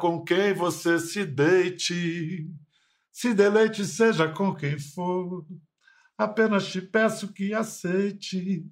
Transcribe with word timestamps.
com 0.00 0.24
quem 0.24 0.54
você 0.54 0.98
se 0.98 1.24
deite, 1.24 2.48
se 3.12 3.34
deleite 3.34 3.84
seja 3.84 4.28
com 4.28 4.54
quem 4.54 4.78
for. 4.78 5.46
Apenas 6.18 6.66
te 6.66 6.80
peço 6.80 7.32
que 7.32 7.54
aceite 7.54 8.66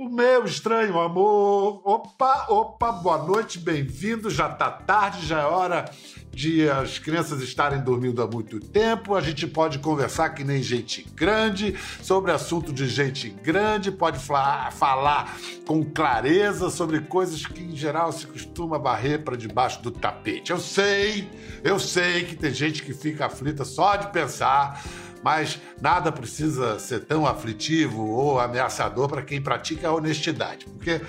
o 0.00 0.08
meu 0.08 0.46
estranho 0.46 0.98
amor. 0.98 1.82
Opa, 1.84 2.46
opa, 2.48 2.90
boa 2.90 3.18
noite, 3.18 3.58
bem-vindo. 3.58 4.30
Já 4.30 4.48
tá 4.48 4.70
tarde, 4.70 5.26
já 5.26 5.42
é 5.42 5.44
hora 5.44 5.90
de 6.32 6.70
as 6.70 6.98
crianças 6.98 7.42
estarem 7.42 7.82
dormindo 7.82 8.22
há 8.22 8.26
muito 8.26 8.58
tempo. 8.58 9.14
A 9.14 9.20
gente 9.20 9.46
pode 9.46 9.78
conversar 9.78 10.30
que 10.30 10.42
nem 10.42 10.62
gente 10.62 11.06
grande, 11.14 11.76
sobre 12.00 12.32
assunto 12.32 12.72
de 12.72 12.88
gente 12.88 13.28
grande, 13.28 13.92
pode 13.92 14.18
falar, 14.18 14.72
falar 14.72 15.36
com 15.66 15.84
clareza 15.84 16.70
sobre 16.70 17.00
coisas 17.00 17.44
que 17.44 17.62
em 17.62 17.76
geral 17.76 18.10
se 18.10 18.26
costuma 18.26 18.78
varrer 18.78 19.22
para 19.22 19.36
debaixo 19.36 19.82
do 19.82 19.90
tapete. 19.90 20.50
Eu 20.50 20.58
sei, 20.58 21.30
eu 21.62 21.78
sei 21.78 22.24
que 22.24 22.34
tem 22.34 22.54
gente 22.54 22.82
que 22.82 22.94
fica 22.94 23.26
aflita 23.26 23.66
só 23.66 23.96
de 23.96 24.10
pensar 24.10 24.82
mas 25.22 25.60
nada 25.80 26.10
precisa 26.10 26.78
ser 26.78 27.04
tão 27.04 27.26
aflitivo 27.26 28.08
ou 28.08 28.40
ameaçador 28.40 29.08
para 29.08 29.22
quem 29.22 29.40
pratica 29.40 29.88
a 29.88 29.94
honestidade. 29.94 30.66
Porque, 30.66 31.00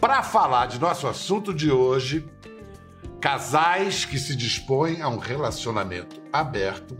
para 0.00 0.22
falar 0.22 0.66
de 0.66 0.80
nosso 0.80 1.06
assunto 1.06 1.52
de 1.52 1.70
hoje, 1.70 2.26
casais 3.20 4.04
que 4.04 4.18
se 4.18 4.34
dispõem 4.34 5.02
a 5.02 5.08
um 5.08 5.18
relacionamento 5.18 6.20
aberto, 6.32 6.96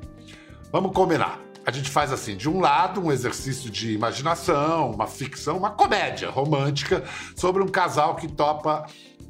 vamos 0.71 0.93
combinar. 0.93 1.41
A 1.65 1.71
gente 1.71 1.91
faz 1.91 2.11
assim, 2.11 2.37
de 2.37 2.49
um 2.49 2.59
lado, 2.61 3.01
um 3.01 3.13
exercício 3.13 3.71
de 3.71 3.93
imaginação, 3.93 4.91
uma 4.91 5.07
ficção, 5.07 5.57
uma 5.57 5.71
comédia 5.71 6.31
romântica 6.31 7.05
sobre 7.37 7.63
um 7.63 7.69
casal 7.69 8.17
que 8.17 8.27
topa 8.27 8.87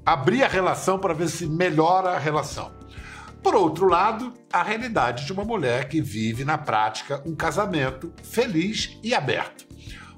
abrir 0.06 0.42
a 0.42 0.48
relação 0.48 0.98
para 0.98 1.12
ver 1.12 1.28
se 1.28 1.46
melhora 1.46 2.10
a 2.10 2.18
relação. 2.18 2.79
Por 3.42 3.54
outro 3.54 3.88
lado, 3.88 4.34
a 4.52 4.62
realidade 4.62 5.24
de 5.24 5.32
uma 5.32 5.44
mulher 5.44 5.88
que 5.88 6.00
vive 6.00 6.44
na 6.44 6.58
prática 6.58 7.22
um 7.24 7.34
casamento 7.34 8.12
feliz 8.22 8.98
e 9.02 9.14
aberto. 9.14 9.66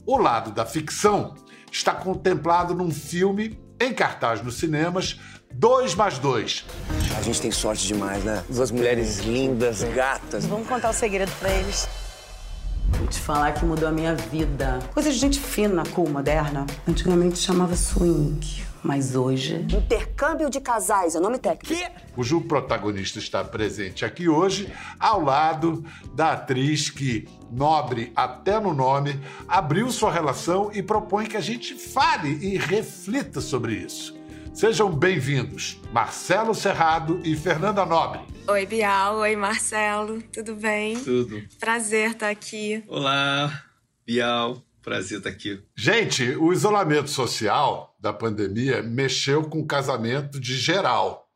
O 0.04 0.16
lado 0.16 0.50
da 0.50 0.66
ficção 0.66 1.34
está 1.70 1.94
contemplado 1.94 2.74
num 2.74 2.90
filme 2.90 3.58
em 3.80 3.92
cartaz 3.92 4.42
nos 4.42 4.56
cinemas, 4.56 5.18
2 5.52 5.94
mais 5.94 6.18
2. 6.18 6.64
A 7.16 7.22
gente 7.22 7.40
tem 7.40 7.50
sorte 7.50 7.86
demais, 7.86 8.24
né? 8.24 8.42
Duas 8.48 8.70
mulheres 8.70 9.18
lindas, 9.20 9.84
gatas. 9.84 10.44
Vamos 10.46 10.66
contar 10.66 10.90
o 10.90 10.92
segredo 10.92 11.30
para 11.38 11.50
eles. 11.50 11.88
Vou 12.98 13.06
te 13.06 13.20
falar 13.20 13.52
que 13.52 13.64
mudou 13.64 13.88
a 13.88 13.92
minha 13.92 14.14
vida. 14.14 14.80
Coisa 14.92 15.10
de 15.10 15.16
gente 15.16 15.38
fina, 15.38 15.84
cool, 15.92 16.08
moderna. 16.08 16.66
Antigamente 16.86 17.38
chamava 17.38 17.76
swing 17.76 18.71
mas 18.82 19.14
hoje. 19.14 19.66
Intercâmbio 19.70 20.50
de 20.50 20.60
casais, 20.60 21.14
é 21.14 21.20
nome 21.20 21.38
técnico. 21.38 21.74
Que? 21.74 22.12
Cujo 22.14 22.40
protagonista 22.42 23.18
está 23.18 23.44
presente 23.44 24.04
aqui 24.04 24.28
hoje, 24.28 24.72
ao 24.98 25.22
lado 25.22 25.84
da 26.14 26.32
atriz 26.32 26.90
que, 26.90 27.28
nobre 27.50 28.12
até 28.16 28.58
no 28.58 28.74
nome, 28.74 29.20
abriu 29.46 29.90
sua 29.90 30.12
relação 30.12 30.70
e 30.72 30.82
propõe 30.82 31.26
que 31.26 31.36
a 31.36 31.40
gente 31.40 31.74
fale 31.74 32.38
e 32.42 32.58
reflita 32.58 33.40
sobre 33.40 33.74
isso. 33.74 34.20
Sejam 34.52 34.90
bem-vindos, 34.90 35.80
Marcelo 35.92 36.54
Serrado 36.54 37.20
e 37.24 37.34
Fernanda 37.34 37.86
Nobre. 37.86 38.20
Oi, 38.46 38.66
Bial. 38.66 39.16
Oi, 39.18 39.34
Marcelo. 39.34 40.20
Tudo 40.32 40.54
bem? 40.54 40.98
Tudo. 41.02 41.42
Prazer 41.58 42.10
estar 42.10 42.28
aqui. 42.28 42.84
Olá, 42.86 43.62
Bial. 44.06 44.62
Prazer 44.82 45.18
estar 45.18 45.30
aqui. 45.30 45.62
Gente, 45.76 46.36
o 46.36 46.52
isolamento 46.52 47.08
social 47.08 47.96
da 48.00 48.12
pandemia 48.12 48.82
mexeu 48.82 49.44
com 49.48 49.60
o 49.60 49.66
casamento 49.66 50.40
de 50.40 50.56
geral. 50.56 51.28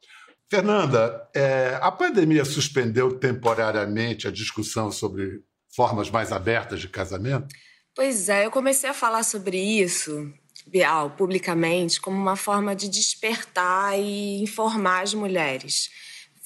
Fernanda, 0.51 1.29
é, 1.35 1.79
a 1.81 1.91
pandemia 1.91 2.45
suspendeu 2.45 3.19
temporariamente 3.19 4.29
a 4.29 4.31
discussão 4.31 4.91
sobre 4.91 5.43
formas 5.75 6.11
mais 6.11 6.33
abertas 6.33 6.81
de 6.81 6.89
casamento? 6.89 7.49
Pois 7.95 8.29
é, 8.29 8.47
eu 8.47 8.51
comecei 8.51 8.91
a 8.91 8.95
falar 8.95 9.23
sobre 9.23 9.59
isso, 9.59 10.33
Bial, 10.67 11.11
publicamente, 11.11 12.01
como 12.01 12.17
uma 12.17 12.37
forma 12.37 12.75
de 12.75 12.89
despertar 12.89 13.99
e 13.99 14.43
informar 14.43 15.03
as 15.03 15.15
mulheres 15.15 15.89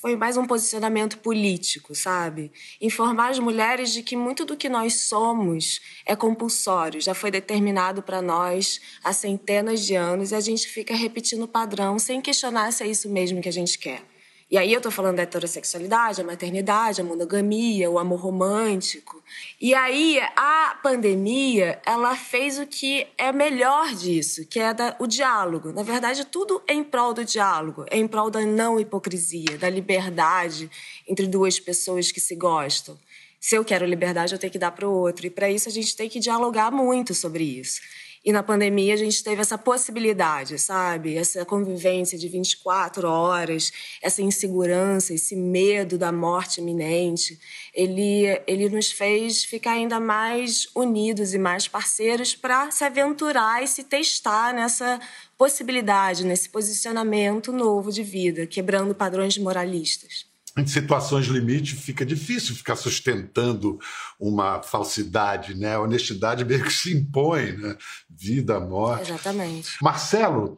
foi 0.01 0.17
mais 0.17 0.39
um 0.39 0.47
posicionamento 0.47 1.19
político, 1.19 1.95
sabe? 1.95 2.51
Informar 2.81 3.31
as 3.31 3.39
mulheres 3.39 3.93
de 3.93 4.03
que 4.03 4.17
muito 4.17 4.47
do 4.47 4.57
que 4.57 4.69
nós 4.69 5.03
somos 5.03 5.79
é 6.07 6.17
compulsório, 6.17 7.01
já 7.01 7.13
foi 7.13 7.31
determinado 7.31 8.03
para 8.03 8.23
nós 8.23 8.81
há 9.05 9.13
centenas 9.13 9.85
de 9.85 9.95
anos 9.95 10.33
e 10.33 10.35
a 10.35 10.41
gente 10.41 10.67
fica 10.67 10.95
repetindo 10.95 11.43
o 11.43 11.49
padrão 11.49 11.99
sem 11.99 12.21
questionar 12.21 12.73
se 12.73 12.83
é 12.83 12.87
isso 12.87 13.11
mesmo 13.11 13.43
que 13.43 13.49
a 13.49 13.53
gente 13.53 13.79
quer. 13.79 14.10
E 14.51 14.59
aí 14.59 14.73
eu 14.73 14.81
tô 14.81 14.91
falando 14.91 15.17
da 15.17 15.23
heterossexualidade, 15.23 16.21
a 16.21 16.25
maternidade, 16.25 17.01
a 17.01 17.05
monogamia, 17.05 17.89
o 17.89 18.01
amor 18.01 18.19
romântico. 18.19 19.23
E 19.61 19.73
aí 19.75 20.19
a 20.35 20.77
pandemia, 20.83 21.81
ela 21.87 22.17
fez 22.17 22.59
o 22.59 22.67
que 22.67 23.07
é 23.17 23.31
melhor 23.31 23.95
disso, 23.95 24.45
que 24.45 24.59
é 24.59 24.75
da, 24.75 24.97
o 24.99 25.07
diálogo. 25.07 25.73
Na 25.73 25.85
verdade, 25.85 26.25
tudo 26.25 26.61
é 26.67 26.75
em 26.75 26.83
prol 26.83 27.15
do 27.15 27.25
diálogo, 27.25 27.87
é 27.89 27.97
em 27.97 28.09
prol 28.09 28.29
da 28.29 28.45
não 28.45 28.81
hipocrisia, 28.81 29.57
da 29.57 29.71
liberdade 29.71 30.69
entre 31.07 31.29
duas 31.29 31.61
pessoas 31.61 32.11
que 32.11 32.21
se 32.21 32.35
gostam. 32.35 32.99
Se 33.39 33.55
eu 33.55 33.65
quero 33.65 33.87
liberdade, 33.87 34.33
eu 34.33 34.39
tenho 34.39 34.53
que 34.53 34.59
dar 34.59 34.73
para 34.73 34.87
o 34.87 34.93
outro. 34.93 35.27
E 35.27 35.31
para 35.31 35.49
isso 35.49 35.69
a 35.69 35.73
gente 35.73 35.97
tem 35.97 36.09
que 36.09 36.19
dialogar 36.19 36.73
muito 36.73 37.15
sobre 37.15 37.45
isso. 37.45 37.81
E 38.23 38.33
na 38.33 38.43
pandemia 38.43 38.93
a 38.93 38.99
gente 38.99 39.25
teve 39.25 39.41
essa 39.41 39.57
possibilidade, 39.57 40.59
sabe? 40.59 41.17
Essa 41.17 41.45
convivência 41.45 42.19
de 42.19 42.29
24 42.29 43.09
horas, 43.09 43.73
essa 44.03 44.21
insegurança, 44.21 45.15
esse 45.15 45.35
medo 45.35 45.97
da 45.97 46.13
morte 46.13 46.61
iminente. 46.61 47.41
Ele, 47.75 48.27
ele 48.47 48.69
nos 48.69 48.91
fez 48.91 49.43
ficar 49.43 49.73
ainda 49.73 49.99
mais 49.99 50.69
unidos 50.75 51.33
e 51.33 51.39
mais 51.39 51.67
parceiros 51.67 52.35
para 52.35 52.71
se 52.71 52.85
aventurar 52.85 53.63
e 53.63 53.67
se 53.67 53.85
testar 53.85 54.53
nessa 54.53 55.01
possibilidade, 55.39 56.25
nesse 56.25 56.51
posicionamento 56.51 57.53
novo 57.53 57.91
de 57.91 58.03
vida, 58.03 58.47
quebrando 58.47 58.95
padrões 58.95 59.39
moralistas 59.39 60.30
em 60.57 60.67
situações 60.67 61.27
limite 61.27 61.77
fica 61.77 62.05
difícil 62.05 62.55
ficar 62.55 62.77
sustentando 62.77 63.79
uma 64.19 64.63
falsidade, 64.63 65.55
né? 65.55 65.75
A 65.75 65.81
honestidade 65.81 66.45
meio 66.45 66.65
que 66.65 66.73
se 66.73 66.97
impõe, 66.97 67.53
né? 67.53 67.77
Vida, 68.09 68.59
morte. 68.59 69.11
Exatamente. 69.11 69.77
Marcelo, 69.83 70.57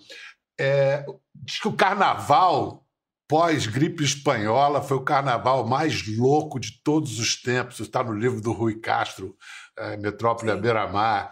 é, 0.59 1.05
diz 1.35 1.61
que 1.61 1.69
o 1.69 1.73
carnaval 1.73 2.87
pós-gripe 3.29 4.05
espanhola 4.05 4.83
foi 4.83 4.97
o 4.97 5.05
carnaval 5.05 5.67
mais 5.67 6.07
louco 6.17 6.61
de 6.61 6.83
todos 6.83 7.19
os 7.19 7.41
tempos. 7.41 7.75
Isso 7.75 7.85
está 7.85 8.03
no 8.03 8.13
livro 8.13 8.41
do 8.41 8.53
Rui 8.53 8.77
Castro, 8.77 9.37
é, 9.77 9.97
Metrópole 9.97 10.51
à 10.51 10.57
beira-mar. 10.57 11.31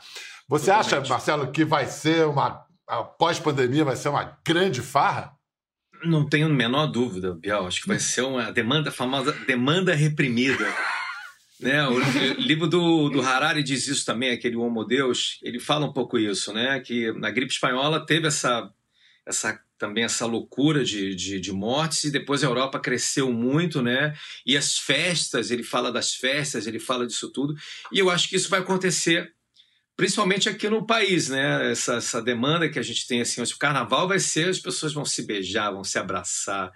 Você 0.48 0.71
acha, 0.71 1.00
Marcelo, 1.00 1.53
que 1.53 1.65
vai 1.65 1.87
ser 1.87 2.27
uma. 2.27 2.66
Pós-pandemia 3.19 3.84
vai 3.84 3.97
ser 3.97 4.09
uma 4.09 4.37
grande 4.44 4.82
farra? 4.82 5.32
Não 6.04 6.28
tenho 6.28 6.46
a 6.46 6.50
menor 6.50 6.86
dúvida, 6.86 7.34
Bial. 7.34 7.66
Acho 7.66 7.82
que 7.82 7.88
vai 7.88 7.98
ser 7.98 8.22
uma 8.22 8.50
demanda, 8.50 8.90
famosa 8.90 9.32
demanda 9.46 9.94
reprimida. 9.94 10.66
né? 11.60 11.86
O 11.86 11.98
livro 12.40 12.66
do, 12.66 13.08
do 13.08 13.20
Harari 13.20 13.62
diz 13.62 13.86
isso 13.86 14.04
também, 14.04 14.30
aquele 14.30 14.56
Homo 14.56 14.84
Deus. 14.84 15.38
Ele 15.42 15.60
fala 15.60 15.86
um 15.86 15.92
pouco 15.92 16.18
isso, 16.18 16.52
né? 16.52 16.80
Que 16.80 17.12
na 17.12 17.30
gripe 17.30 17.52
espanhola 17.52 18.04
teve 18.04 18.26
essa, 18.26 18.70
essa 19.26 19.60
também 19.80 20.04
essa 20.04 20.26
loucura 20.26 20.84
de, 20.84 21.14
de, 21.14 21.40
de, 21.40 21.52
mortes 21.52 22.04
e 22.04 22.10
depois 22.10 22.44
a 22.44 22.46
Europa 22.46 22.78
cresceu 22.78 23.32
muito, 23.32 23.80
né? 23.80 24.14
E 24.44 24.56
as 24.56 24.78
festas, 24.78 25.50
ele 25.50 25.62
fala 25.62 25.90
das 25.90 26.14
festas, 26.14 26.66
ele 26.66 26.78
fala 26.78 27.06
disso 27.06 27.30
tudo. 27.32 27.54
E 27.90 27.98
eu 27.98 28.10
acho 28.10 28.28
que 28.28 28.36
isso 28.36 28.50
vai 28.50 28.60
acontecer 28.60 29.32
principalmente 30.00 30.48
aqui 30.48 30.66
no 30.66 30.86
país, 30.86 31.28
né? 31.28 31.72
Essa, 31.72 31.97
essa 31.97 32.22
demanda 32.22 32.70
que 32.70 32.78
a 32.78 32.82
gente 32.82 33.06
tem 33.06 33.20
assim, 33.20 33.42
o 33.42 33.58
carnaval 33.58 34.08
vai 34.08 34.18
ser, 34.18 34.48
as 34.48 34.58
pessoas 34.58 34.94
vão 34.94 35.04
se 35.04 35.26
beijar, 35.26 35.70
vão 35.70 35.84
se 35.84 35.98
abraçar, 35.98 36.72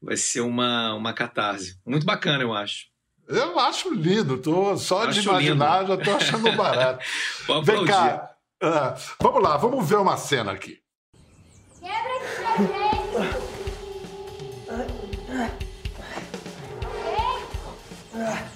vai 0.00 0.16
ser 0.16 0.40
uma, 0.40 0.94
uma 0.94 1.12
catarse. 1.12 1.78
Muito 1.84 2.06
bacana, 2.06 2.42
eu 2.42 2.54
acho. 2.54 2.86
Eu 3.28 3.58
acho 3.60 3.92
lindo, 3.92 4.38
tô 4.38 4.78
só 4.78 5.04
de 5.04 5.20
imaginar, 5.20 5.82
lindo. 5.82 5.88
já 5.88 6.04
tô 6.04 6.16
achando 6.16 6.52
barato. 6.56 7.04
Vem 7.64 7.84
cá, 7.84 8.30
uh, 8.62 8.98
vamos 9.20 9.42
lá, 9.42 9.58
vamos 9.58 9.86
ver 9.86 9.96
uma 9.96 10.16
cena 10.16 10.52
aqui. 10.52 10.78
Quebra 11.82 12.14
aqui 18.14 18.53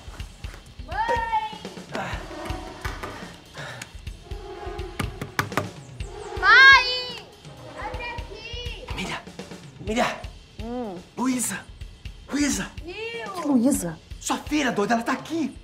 Miriam! 9.88 10.06
Hum. 10.62 10.96
Luísa! 11.16 11.60
Luísa! 12.30 12.70
Que 12.84 13.48
Luísa? 13.48 13.98
Sua 14.20 14.36
filha, 14.36 14.70
doida, 14.70 14.92
ela 14.92 15.02
tá 15.02 15.12
aqui! 15.12 15.56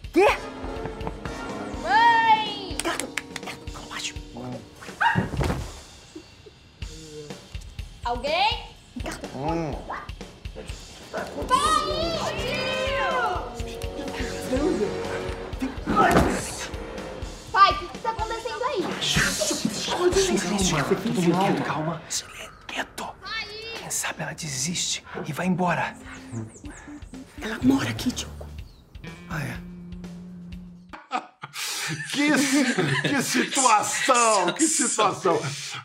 Situação, 33.24 34.52
que 34.52 34.66
situação. 34.66 35.36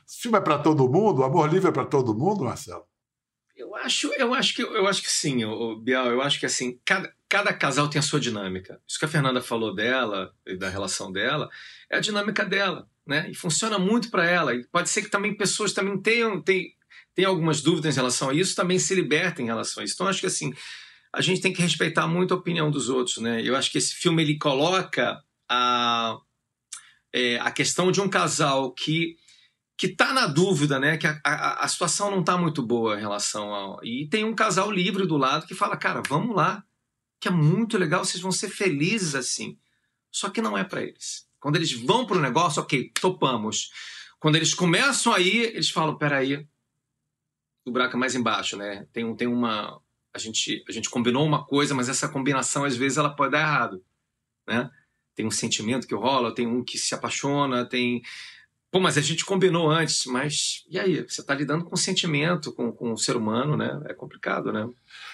Esse 0.07 0.21
filme 0.21 0.37
é 0.37 0.41
pra 0.41 0.59
todo 0.59 0.89
mundo? 0.89 1.23
Amor 1.23 1.51
livre 1.51 1.69
é 1.69 1.71
pra 1.71 1.85
todo 1.85 2.13
mundo, 2.13 2.43
Marcelo? 2.43 2.83
Eu 3.55 3.75
acho, 3.75 4.07
eu 4.13 4.33
acho 4.33 4.55
que 4.55 4.61
eu 4.61 4.87
acho 4.87 5.01
que 5.01 5.11
sim, 5.11 5.43
o 5.43 5.75
Biel. 5.75 6.05
Eu 6.05 6.21
acho 6.21 6.39
que 6.39 6.45
assim, 6.45 6.79
cada, 6.85 7.13
cada 7.27 7.53
casal 7.53 7.89
tem 7.89 7.99
a 7.99 8.03
sua 8.03 8.19
dinâmica. 8.19 8.79
Isso 8.87 8.97
que 8.97 9.05
a 9.05 9.09
Fernanda 9.09 9.41
falou 9.41 9.75
dela 9.75 10.33
e 10.47 10.55
da 10.55 10.69
relação 10.69 11.11
dela 11.11 11.49
é 11.89 11.97
a 11.97 12.01
dinâmica 12.01 12.45
dela, 12.45 12.87
né? 13.05 13.29
E 13.29 13.35
funciona 13.35 13.77
muito 13.77 14.09
para 14.09 14.25
ela. 14.25 14.55
E 14.55 14.65
pode 14.67 14.89
ser 14.89 15.01
que 15.01 15.09
também 15.09 15.35
pessoas 15.35 15.73
também 15.73 16.01
tenham, 16.01 16.41
tenham, 16.41 16.69
tenham 17.13 17.31
algumas 17.31 17.61
dúvidas 17.61 17.95
em 17.95 17.99
relação 17.99 18.29
a 18.29 18.33
isso, 18.33 18.55
também 18.55 18.79
se 18.79 18.95
libertem 18.95 19.45
em 19.45 19.49
relação 19.49 19.81
a 19.81 19.83
isso. 19.83 19.95
Então 19.95 20.07
acho 20.07 20.21
que 20.21 20.27
assim 20.27 20.53
a 21.11 21.21
gente 21.21 21.41
tem 21.41 21.51
que 21.51 21.61
respeitar 21.61 22.07
muito 22.07 22.33
a 22.33 22.37
opinião 22.37 22.69
dos 22.71 22.87
outros, 22.87 23.17
né? 23.17 23.41
Eu 23.43 23.55
acho 23.55 23.71
que 23.71 23.77
esse 23.77 23.95
filme 23.95 24.21
ele 24.21 24.37
coloca 24.37 25.21
a 25.49 26.17
é, 27.13 27.37
a 27.39 27.51
questão 27.51 27.91
de 27.91 28.01
um 28.01 28.09
casal 28.09 28.71
que 28.71 29.15
que 29.79 29.87
tá 29.87 30.11
na 30.11 30.27
dúvida, 30.27 30.77
né? 30.77 30.97
Que 30.97 31.07
a, 31.07 31.21
a, 31.23 31.63
a 31.63 31.67
situação 31.69 32.11
não 32.11 32.21
tá 32.21 32.37
muito 32.37 32.61
boa 32.61 32.97
em 32.97 32.99
relação 32.99 33.53
ao. 33.53 33.79
E 33.81 34.09
tem 34.09 34.25
um 34.25 34.35
casal 34.35 34.69
livre 34.69 35.07
do 35.07 35.15
lado 35.15 35.47
que 35.47 35.55
fala, 35.55 35.77
cara, 35.77 36.03
vamos 36.05 36.35
lá, 36.35 36.65
que 37.17 37.29
é 37.29 37.31
muito 37.31 37.77
legal, 37.77 38.03
vocês 38.03 38.21
vão 38.21 38.31
ser 38.31 38.49
felizes 38.49 39.15
assim. 39.15 39.57
Só 40.11 40.29
que 40.29 40.41
não 40.41 40.57
é 40.57 40.65
para 40.65 40.83
eles. 40.83 41.25
Quando 41.39 41.55
eles 41.55 41.71
vão 41.71 42.05
pro 42.05 42.19
negócio, 42.19 42.61
ok, 42.61 42.91
topamos. 42.99 43.71
Quando 44.19 44.35
eles 44.35 44.53
começam 44.53 45.13
aí, 45.13 45.37
eles 45.37 45.69
falam, 45.69 45.97
peraí, 45.97 46.45
o 47.65 47.71
buraco 47.71 47.95
é 47.95 47.99
mais 47.99 48.15
embaixo, 48.15 48.57
né? 48.57 48.85
Tem, 48.91 49.15
tem 49.15 49.27
uma. 49.27 49.81
A 50.13 50.17
gente, 50.17 50.61
a 50.67 50.71
gente 50.73 50.89
combinou 50.89 51.25
uma 51.25 51.45
coisa, 51.45 51.73
mas 51.73 51.87
essa 51.87 52.09
combinação 52.09 52.65
às 52.65 52.75
vezes 52.75 52.97
ela 52.97 53.15
pode 53.15 53.31
dar 53.31 53.41
errado, 53.41 53.81
né? 54.45 54.69
Tem 55.19 55.25
um 55.25 55.31
sentimento 55.31 55.85
que 55.85 55.93
rola, 55.93 56.33
tem 56.33 56.47
um 56.47 56.63
que 56.63 56.77
se 56.77 56.95
apaixona, 56.95 57.65
tem 57.65 58.01
Pô, 58.71 58.79
mas 58.79 58.97
a 58.97 59.01
gente 59.01 59.25
combinou 59.25 59.69
antes, 59.69 60.05
mas 60.05 60.63
e 60.69 60.79
aí? 60.79 61.01
Você 61.01 61.19
está 61.19 61.35
lidando 61.35 61.65
com 61.65 61.75
sentimento, 61.75 62.53
com, 62.53 62.71
com 62.71 62.93
o 62.93 62.97
ser 62.97 63.17
humano, 63.17 63.57
né? 63.57 63.81
É 63.89 63.93
complicado, 63.93 64.53
né? 64.53 64.65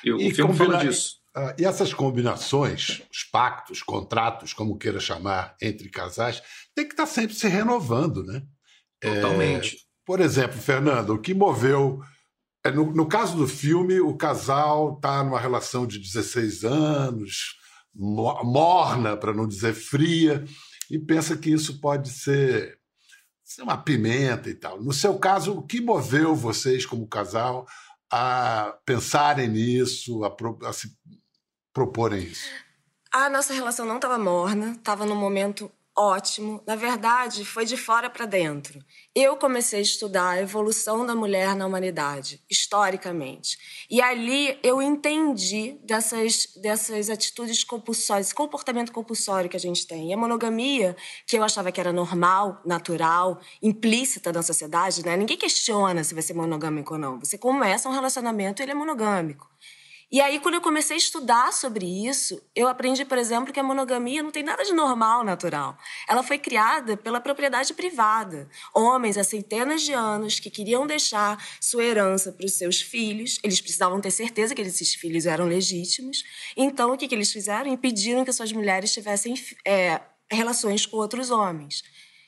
E, 0.03 0.11
o 0.11 0.35
filme 0.35 0.53
fala 0.53 0.77
disso. 0.77 1.15
Ah, 1.33 1.55
e 1.57 1.65
essas 1.65 1.91
combinações, 1.91 3.01
os 3.11 3.23
pactos, 3.23 3.81
contratos, 3.81 4.53
como 4.53 4.77
queira 4.77 4.99
chamar, 4.99 5.55
entre 5.59 5.89
casais, 5.89 6.39
tem 6.75 6.85
que 6.85 6.93
estar 6.93 7.07
sempre 7.07 7.35
se 7.35 7.47
renovando, 7.47 8.23
né? 8.23 8.43
Totalmente. 9.01 9.87
Por 10.05 10.19
exemplo, 10.19 10.61
Fernando, 10.61 11.15
o 11.15 11.19
que 11.19 11.33
moveu. 11.33 11.99
é, 12.63 12.69
No, 12.69 12.93
no 12.93 13.07
caso 13.07 13.35
do 13.35 13.47
filme, 13.47 13.99
o 13.99 14.15
casal 14.15 14.97
está 14.97 15.23
numa 15.23 15.39
relação 15.39 15.87
de 15.87 15.97
16 15.97 16.63
anos, 16.63 17.55
morna, 17.95 19.15
para 19.15 19.33
não 19.33 19.47
dizer 19.47 19.73
fria, 19.73 20.43
e 20.91 20.99
pensa 20.99 21.37
que 21.37 21.49
isso 21.49 21.79
pode 21.79 22.09
ser, 22.09 22.77
uma 23.59 23.77
pimenta 23.77 24.49
e 24.49 24.55
tal. 24.55 24.81
No 24.81 24.91
seu 24.91 25.17
caso, 25.17 25.53
o 25.57 25.61
que 25.61 25.79
moveu 25.79 26.35
vocês, 26.35 26.85
como 26.85 27.07
casal, 27.07 27.65
a 28.11 28.77
pensarem 28.85 29.47
nisso, 29.47 30.23
a, 30.23 30.29
pro- 30.29 30.59
a 30.63 30.73
se 30.73 30.89
proporem 31.73 32.23
isso? 32.23 32.47
A 33.11 33.29
nossa 33.29 33.53
relação 33.53 33.85
não 33.85 33.95
estava 33.95 34.17
morna, 34.17 34.73
estava 34.73 35.05
num 35.05 35.15
momento 35.15 35.71
ótimo. 35.97 36.61
Na 36.67 36.75
verdade, 36.75 37.45
foi 37.45 37.65
de 37.65 37.77
fora 37.77 38.09
para 38.09 38.25
dentro. 38.25 38.83
Eu 39.13 39.37
comecei 39.37 39.79
a 39.79 39.81
estudar 39.81 40.29
a 40.31 40.41
evolução 40.41 41.05
da 41.05 41.15
mulher 41.15 41.55
na 41.55 41.65
humanidade, 41.65 42.41
historicamente. 42.49 43.57
E 43.89 44.01
ali 44.01 44.59
eu 44.61 44.81
entendi 44.81 45.79
dessas, 45.83 46.47
dessas 46.57 47.09
atitudes 47.09 47.63
compulsórias, 47.63 48.27
esse 48.27 48.35
comportamento 48.35 48.91
compulsório 48.91 49.49
que 49.49 49.57
a 49.57 49.59
gente 49.59 49.87
tem. 49.87 50.09
E 50.09 50.13
a 50.13 50.17
monogamia, 50.17 50.95
que 51.25 51.37
eu 51.37 51.43
achava 51.43 51.71
que 51.71 51.79
era 51.79 51.93
normal, 51.93 52.61
natural, 52.65 53.39
implícita 53.61 54.33
na 54.33 54.43
sociedade, 54.43 55.05
né? 55.05 55.15
Ninguém 55.15 55.37
questiona 55.37 56.03
se 56.03 56.13
vai 56.13 56.23
ser 56.23 56.33
monogâmico 56.33 56.93
ou 56.93 56.99
não. 56.99 57.19
Você 57.19 57.37
começa 57.37 57.87
um 57.87 57.93
relacionamento 57.93 58.61
e 58.61 58.63
ele 58.63 58.71
é 58.71 58.75
monogâmico. 58.75 59.49
E 60.15 60.21
aí, 60.21 60.39
quando 60.39 60.55
eu 60.55 60.61
comecei 60.61 60.95
a 60.95 60.97
estudar 60.97 61.51
sobre 61.51 61.85
isso, 62.07 62.41
eu 62.55 62.69
aprendi, 62.69 63.03
por 63.03 63.17
exemplo, 63.17 63.51
que 63.51 63.59
a 63.59 63.63
monogamia 63.63 64.23
não 64.23 64.31
tem 64.31 64.43
nada 64.43 64.63
de 64.63 64.71
normal, 64.71 65.25
natural. 65.25 65.77
Ela 66.07 66.23
foi 66.23 66.37
criada 66.37 66.95
pela 66.95 67.19
propriedade 67.19 67.73
privada. 67.73 68.47
Homens 68.73 69.17
há 69.17 69.25
centenas 69.25 69.81
de 69.81 69.91
anos 69.91 70.39
que 70.39 70.49
queriam 70.49 70.87
deixar 70.87 71.37
sua 71.59 71.83
herança 71.83 72.31
para 72.31 72.45
os 72.45 72.53
seus 72.53 72.79
filhos, 72.79 73.39
eles 73.43 73.59
precisavam 73.59 73.99
ter 73.99 74.09
certeza 74.09 74.55
que 74.55 74.61
esses 74.61 74.95
filhos 74.95 75.25
eram 75.25 75.47
legítimos. 75.47 76.23
Então, 76.55 76.93
o 76.93 76.97
que, 76.97 77.09
que 77.09 77.15
eles 77.15 77.33
fizeram? 77.33 77.69
Impediram 77.69 78.23
que 78.23 78.31
suas 78.31 78.53
mulheres 78.53 78.93
tivessem 78.93 79.33
é, 79.67 79.99
relações 80.31 80.85
com 80.85 80.95
outros 80.95 81.29
homens. 81.29 81.83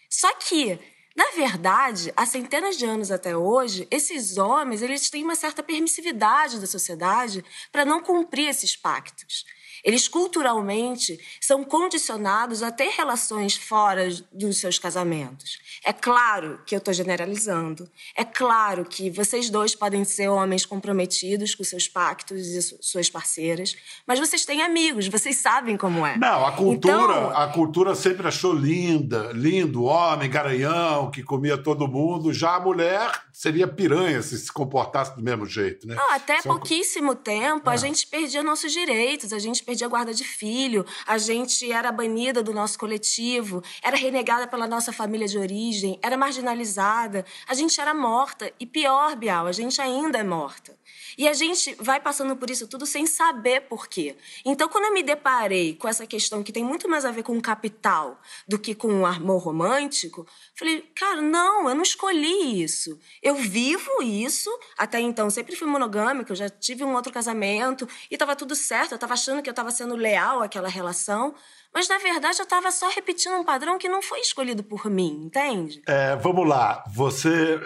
Só 0.09 0.33
que 0.33 0.77
na 1.17 1.31
verdade, 1.31 2.13
há 2.15 2.27
centenas 2.27 2.77
de 2.77 2.85
anos 2.85 3.09
até 3.09 3.35
hoje, 3.35 3.87
esses 3.89 4.37
homens 4.37 4.83
eles 4.83 5.09
têm 5.09 5.23
uma 5.23 5.33
certa 5.33 5.63
permissividade 5.63 6.59
da 6.59 6.67
sociedade 6.67 7.43
para 7.71 7.83
não 7.83 8.03
cumprir 8.03 8.47
esses 8.47 8.75
pactos. 8.75 9.43
Eles 9.87 10.05
culturalmente 10.09 11.17
são 11.39 11.63
condicionados 11.63 12.61
a 12.61 12.69
ter 12.71 12.89
relações 12.89 13.55
fora 13.55 14.09
dos 14.33 14.57
seus 14.57 14.77
casamentos. 14.77 15.59
É 15.85 15.93
claro 15.93 16.59
que 16.65 16.75
eu 16.75 16.79
estou 16.79 16.93
generalizando. 16.93 17.89
É 18.13 18.25
claro 18.25 18.83
que 18.83 19.09
vocês 19.09 19.49
dois 19.49 19.73
podem 19.75 20.03
ser 20.03 20.27
homens 20.27 20.65
comprometidos 20.65 21.55
com 21.55 21.63
seus 21.63 21.87
pactos 21.87 22.47
e 22.47 22.61
su- 22.61 22.77
suas 22.81 23.09
parceiras, 23.09 23.77
mas 24.05 24.19
vocês 24.19 24.43
têm 24.43 24.61
amigos, 24.61 25.07
vocês 25.07 25.37
sabem 25.37 25.77
como 25.77 26.05
é. 26.05 26.17
Não, 26.17 26.45
a 26.45 26.51
cultura, 26.51 26.93
Então, 26.97 27.29
a 27.37 27.47
cultura 27.47 27.95
sempre 27.95 28.27
achou 28.27 28.51
linda, 28.53 29.31
lindo, 29.33 29.83
homem, 29.85 30.29
garanhão, 30.29 31.09
que 31.09 31.23
comia 31.23 31.57
todo 31.57 31.87
mundo. 31.87 32.33
Já 32.33 32.56
a 32.56 32.59
mulher 32.59 33.09
seria 33.31 33.67
piranha 33.67 34.21
se 34.21 34.37
se 34.37 34.51
comportasse 34.51 35.15
do 35.15 35.21
mesmo 35.23 35.45
jeito, 35.45 35.87
né? 35.87 35.95
Não, 35.95 36.11
até 36.11 36.41
São- 36.41 36.51
pouquíssimo 36.56 37.15
tempo, 37.15 37.69
a 37.69 37.73
Ah. 37.73 37.77
gente 37.77 38.06
perdia 38.07 38.44
nossos 38.44 38.73
direitos, 38.73 39.31
a 39.31 39.39
gente 39.39 39.63
perdia 39.63 39.76
a 39.83 39.87
guarda 39.87 40.13
de 40.13 40.23
filho, 40.23 40.85
a 41.05 41.17
gente 41.17 41.71
era 41.71 41.91
banida 41.91 42.43
do 42.43 42.53
nosso 42.53 42.77
coletivo, 42.77 43.63
era 43.81 43.95
renegada 43.95 44.47
pela 44.47 44.67
nossa 44.67 44.91
família 44.91 45.27
de 45.27 45.37
origem, 45.37 45.99
era 46.01 46.17
marginalizada, 46.17 47.25
a 47.47 47.53
gente 47.53 47.79
era 47.79 47.93
morta. 47.93 48.51
E 48.59 48.65
pior, 48.65 49.15
Bial, 49.15 49.47
a 49.47 49.51
gente 49.51 49.81
ainda 49.81 50.17
é 50.17 50.23
morta. 50.23 50.77
E 51.17 51.27
a 51.27 51.33
gente 51.33 51.75
vai 51.79 51.99
passando 51.99 52.35
por 52.35 52.49
isso 52.49 52.67
tudo 52.67 52.85
sem 52.85 53.06
saber 53.06 53.61
por 53.61 53.87
quê. 53.87 54.15
Então, 54.45 54.67
quando 54.67 54.85
eu 54.85 54.94
me 54.94 55.03
deparei 55.03 55.75
com 55.75 55.87
essa 55.87 56.06
questão 56.06 56.44
que 56.44 56.51
tem 56.51 56.63
muito 56.63 56.87
mais 56.87 57.06
a 57.06 57.11
ver 57.11 57.23
com 57.23 57.39
capital 57.41 58.19
do 58.47 58.59
que 58.59 58.75
com 58.75 59.01
o 59.01 59.06
amor 59.06 59.41
romântico, 59.41 60.27
falei, 60.56 60.81
cara, 60.95 61.21
não, 61.21 61.69
eu 61.69 61.75
não 61.75 61.83
escolhi 61.83 62.61
isso. 62.61 62.99
Eu 63.21 63.35
vivo 63.35 64.01
isso, 64.03 64.49
até 64.77 64.99
então 64.99 65.29
sempre 65.29 65.56
fui 65.56 65.67
monogâmica, 65.67 66.31
eu 66.31 66.35
já 66.35 66.49
tive 66.49 66.83
um 66.83 66.94
outro 66.94 67.11
casamento 67.11 67.87
e 68.09 68.15
estava 68.15 68.35
tudo 68.35 68.56
certo, 68.56 68.91
eu 68.91 68.95
estava 68.95 69.13
achando 69.13 69.41
que 69.41 69.49
eu 69.49 69.51
estava 69.51 69.71
sendo 69.71 69.95
leal 69.95 70.41
àquela 70.41 70.69
relação, 70.69 71.33
mas 71.73 71.87
na 71.87 71.97
verdade 71.97 72.39
eu 72.39 72.44
estava 72.44 72.71
só 72.71 72.89
repetindo 72.89 73.35
um 73.35 73.44
padrão 73.44 73.77
que 73.77 73.89
não 73.89 74.01
foi 74.01 74.19
escolhido 74.19 74.63
por 74.63 74.89
mim, 74.89 75.23
entende? 75.25 75.81
É, 75.87 76.15
vamos 76.15 76.47
lá, 76.47 76.83
você 76.94 77.59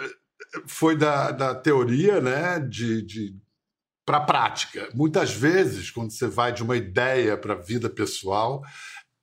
foi 0.66 0.96
da, 0.96 1.30
da 1.30 1.54
teoria 1.54 2.20
né, 2.20 2.60
de, 2.60 3.02
de 3.02 3.36
para 4.04 4.18
a 4.18 4.24
prática. 4.24 4.88
Muitas 4.94 5.32
vezes, 5.32 5.90
quando 5.90 6.10
você 6.10 6.26
vai 6.26 6.52
de 6.52 6.62
uma 6.62 6.76
ideia 6.76 7.36
para 7.36 7.54
a 7.54 7.60
vida 7.60 7.88
pessoal, 7.88 8.62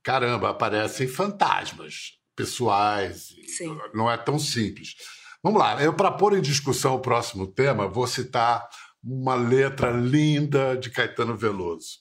caramba, 0.04 0.50
aparecem 0.50 1.08
fantasmas 1.08 2.18
pessoais. 2.36 3.30
Sim. 3.58 3.78
Não 3.94 4.10
é 4.10 4.18
tão 4.18 4.40
simples. 4.40 4.96
Vamos 5.44 5.60
lá, 5.60 5.82
eu 5.84 5.94
para 5.94 6.12
pôr 6.12 6.38
em 6.38 6.42
discussão 6.42 6.96
o 6.96 7.02
próximo 7.02 7.48
tema, 7.48 7.88
vou 7.88 8.08
citar 8.08 8.68
uma 9.04 9.36
letra 9.36 9.90
linda 9.92 10.76
de 10.76 10.90
Caetano 10.90 11.36
Veloso. 11.38 12.00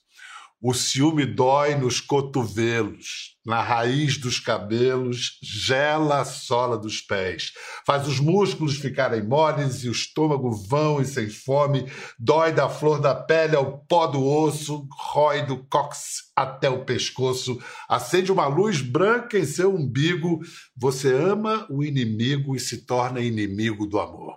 O 0.61 0.75
ciúme 0.75 1.25
dói 1.25 1.77
nos 1.77 2.00
cotovelos, 2.00 3.37
na 3.47 3.62
raiz 3.62 4.19
dos 4.19 4.41
cabelos, 4.41 5.38
gela 5.41 6.23
a 6.23 6.25
sola 6.25 6.77
dos 6.77 7.00
pés. 7.00 7.53
Faz 7.87 8.09
os 8.09 8.19
músculos 8.19 8.77
ficarem 8.77 9.23
moles 9.23 9.85
e 9.85 9.88
o 9.88 9.93
estômago 9.93 10.50
vão 10.50 11.00
e 11.00 11.05
sem 11.05 11.31
fome. 11.31 11.87
Dói 12.19 12.53
da 12.53 12.69
flor 12.69 13.00
da 13.00 13.15
pele 13.15 13.55
ao 13.55 13.79
pó 13.87 14.09
do 14.09 14.27
osso, 14.27 14.88
rói 14.91 15.47
do 15.47 15.65
cox 15.67 16.33
até 16.35 16.69
o 16.69 16.85
pescoço. 16.85 17.62
Acende 17.88 18.33
uma 18.33 18.49
luz 18.49 18.81
branca 18.81 19.38
em 19.38 19.45
seu 19.45 19.73
umbigo. 19.73 20.41
Você 20.77 21.15
ama 21.15 21.69
o 21.71 21.85
inimigo 21.85 22.57
e 22.57 22.59
se 22.59 22.85
torna 22.85 23.21
inimigo 23.21 23.87
do 23.87 24.00
amor. 24.00 24.37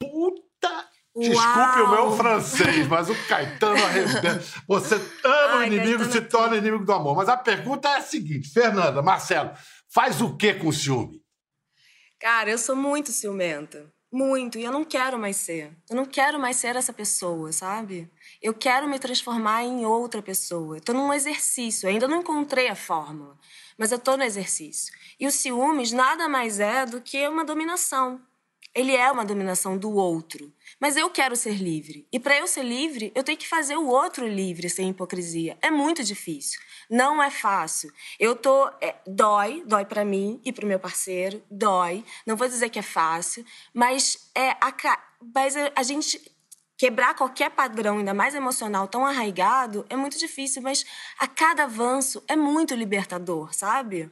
Puta 0.00 0.45
Desculpe 1.18 1.80
o 1.80 1.90
meu 1.90 2.04
Uau! 2.04 2.16
francês, 2.16 2.86
mas 2.86 3.08
o 3.08 3.14
Caetano 3.26 3.82
arrebenta. 3.82 4.44
Você 4.68 4.94
ama 5.24 5.54
o 5.54 5.58
Ai, 5.58 5.66
inimigo 5.68 5.86
e 5.86 5.96
Caetano 5.96 6.12
se 6.12 6.18
é 6.18 6.20
torna 6.20 6.56
inimigo 6.56 6.84
do 6.84 6.92
amor. 6.92 7.16
Mas 7.16 7.28
a 7.28 7.36
pergunta 7.36 7.88
é 7.88 7.96
a 7.96 8.02
seguinte: 8.02 8.50
Fernanda, 8.50 9.00
Marcelo, 9.00 9.52
faz 9.88 10.20
o 10.20 10.36
que 10.36 10.54
com 10.54 10.68
o 10.68 10.72
ciúme? 10.72 11.22
Cara, 12.20 12.50
eu 12.50 12.58
sou 12.58 12.76
muito 12.76 13.12
ciumenta. 13.12 13.90
Muito. 14.12 14.58
E 14.58 14.64
eu 14.64 14.72
não 14.72 14.84
quero 14.84 15.18
mais 15.18 15.36
ser. 15.36 15.76
Eu 15.90 15.96
não 15.96 16.06
quero 16.06 16.38
mais 16.38 16.56
ser 16.56 16.76
essa 16.76 16.92
pessoa, 16.92 17.52
sabe? 17.52 18.10
Eu 18.40 18.54
quero 18.54 18.88
me 18.88 18.98
transformar 18.98 19.62
em 19.64 19.84
outra 19.84 20.22
pessoa. 20.22 20.76
Eu 20.76 20.80
tô 20.80 20.92
num 20.92 21.12
exercício. 21.12 21.86
Eu 21.86 21.90
ainda 21.90 22.06
não 22.06 22.20
encontrei 22.20 22.68
a 22.68 22.74
fórmula. 22.76 23.36
Mas 23.76 23.92
eu 23.92 23.98
tô 23.98 24.16
no 24.16 24.22
exercício. 24.22 24.92
E 25.18 25.26
o 25.26 25.30
ciúmes 25.30 25.92
nada 25.92 26.28
mais 26.28 26.60
é 26.60 26.86
do 26.86 27.00
que 27.00 27.26
uma 27.26 27.44
dominação. 27.44 28.20
Ele 28.76 28.94
é 28.94 29.10
uma 29.10 29.24
dominação 29.24 29.78
do 29.78 29.90
outro. 29.90 30.52
Mas 30.78 30.96
eu 30.96 31.08
quero 31.08 31.34
ser 31.34 31.54
livre. 31.54 32.06
E 32.12 32.20
para 32.20 32.36
eu 32.36 32.46
ser 32.46 32.62
livre, 32.62 33.10
eu 33.14 33.24
tenho 33.24 33.38
que 33.38 33.48
fazer 33.48 33.76
o 33.76 33.86
outro 33.86 34.28
livre 34.28 34.68
sem 34.68 34.90
hipocrisia. 34.90 35.56
É 35.62 35.70
muito 35.70 36.04
difícil. 36.04 36.60
Não 36.90 37.22
é 37.22 37.30
fácil. 37.30 37.90
Eu 38.20 38.36
tô 38.36 38.68
é, 38.82 38.94
dói, 39.06 39.64
dói 39.66 39.86
para 39.86 40.04
mim 40.04 40.38
e 40.44 40.52
para 40.52 40.66
o 40.66 40.68
meu 40.68 40.78
parceiro, 40.78 41.42
dói. 41.50 42.04
Não 42.26 42.36
vou 42.36 42.46
dizer 42.46 42.68
que 42.68 42.78
é 42.78 42.82
fácil, 42.82 43.46
mas 43.72 44.30
é 44.34 44.50
a, 44.60 44.70
mas 45.34 45.54
a 45.74 45.82
gente 45.82 46.20
quebrar 46.76 47.14
qualquer 47.14 47.50
padrão, 47.50 47.96
ainda 47.98 48.12
mais 48.12 48.34
emocional, 48.34 48.86
tão 48.86 49.06
arraigado, 49.06 49.86
é 49.88 49.96
muito 49.96 50.18
difícil, 50.18 50.60
mas 50.60 50.84
a 51.18 51.26
cada 51.26 51.64
avanço 51.64 52.22
é 52.28 52.36
muito 52.36 52.74
libertador, 52.74 53.54
sabe? 53.54 54.10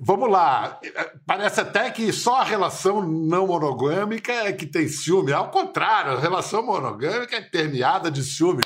Vamos 0.00 0.30
lá. 0.30 0.80
Parece 1.26 1.60
até 1.60 1.90
que 1.90 2.12
só 2.12 2.40
a 2.40 2.44
relação 2.44 3.02
não 3.02 3.46
monogâmica 3.46 4.32
é 4.32 4.52
que 4.52 4.66
tem 4.66 4.88
ciúme. 4.88 5.32
Ao 5.32 5.50
contrário, 5.50 6.12
a 6.12 6.20
relação 6.20 6.64
monogâmica 6.64 7.36
é 7.36 7.40
permeada 7.40 8.10
de 8.10 8.22
ciúme. 8.22 8.62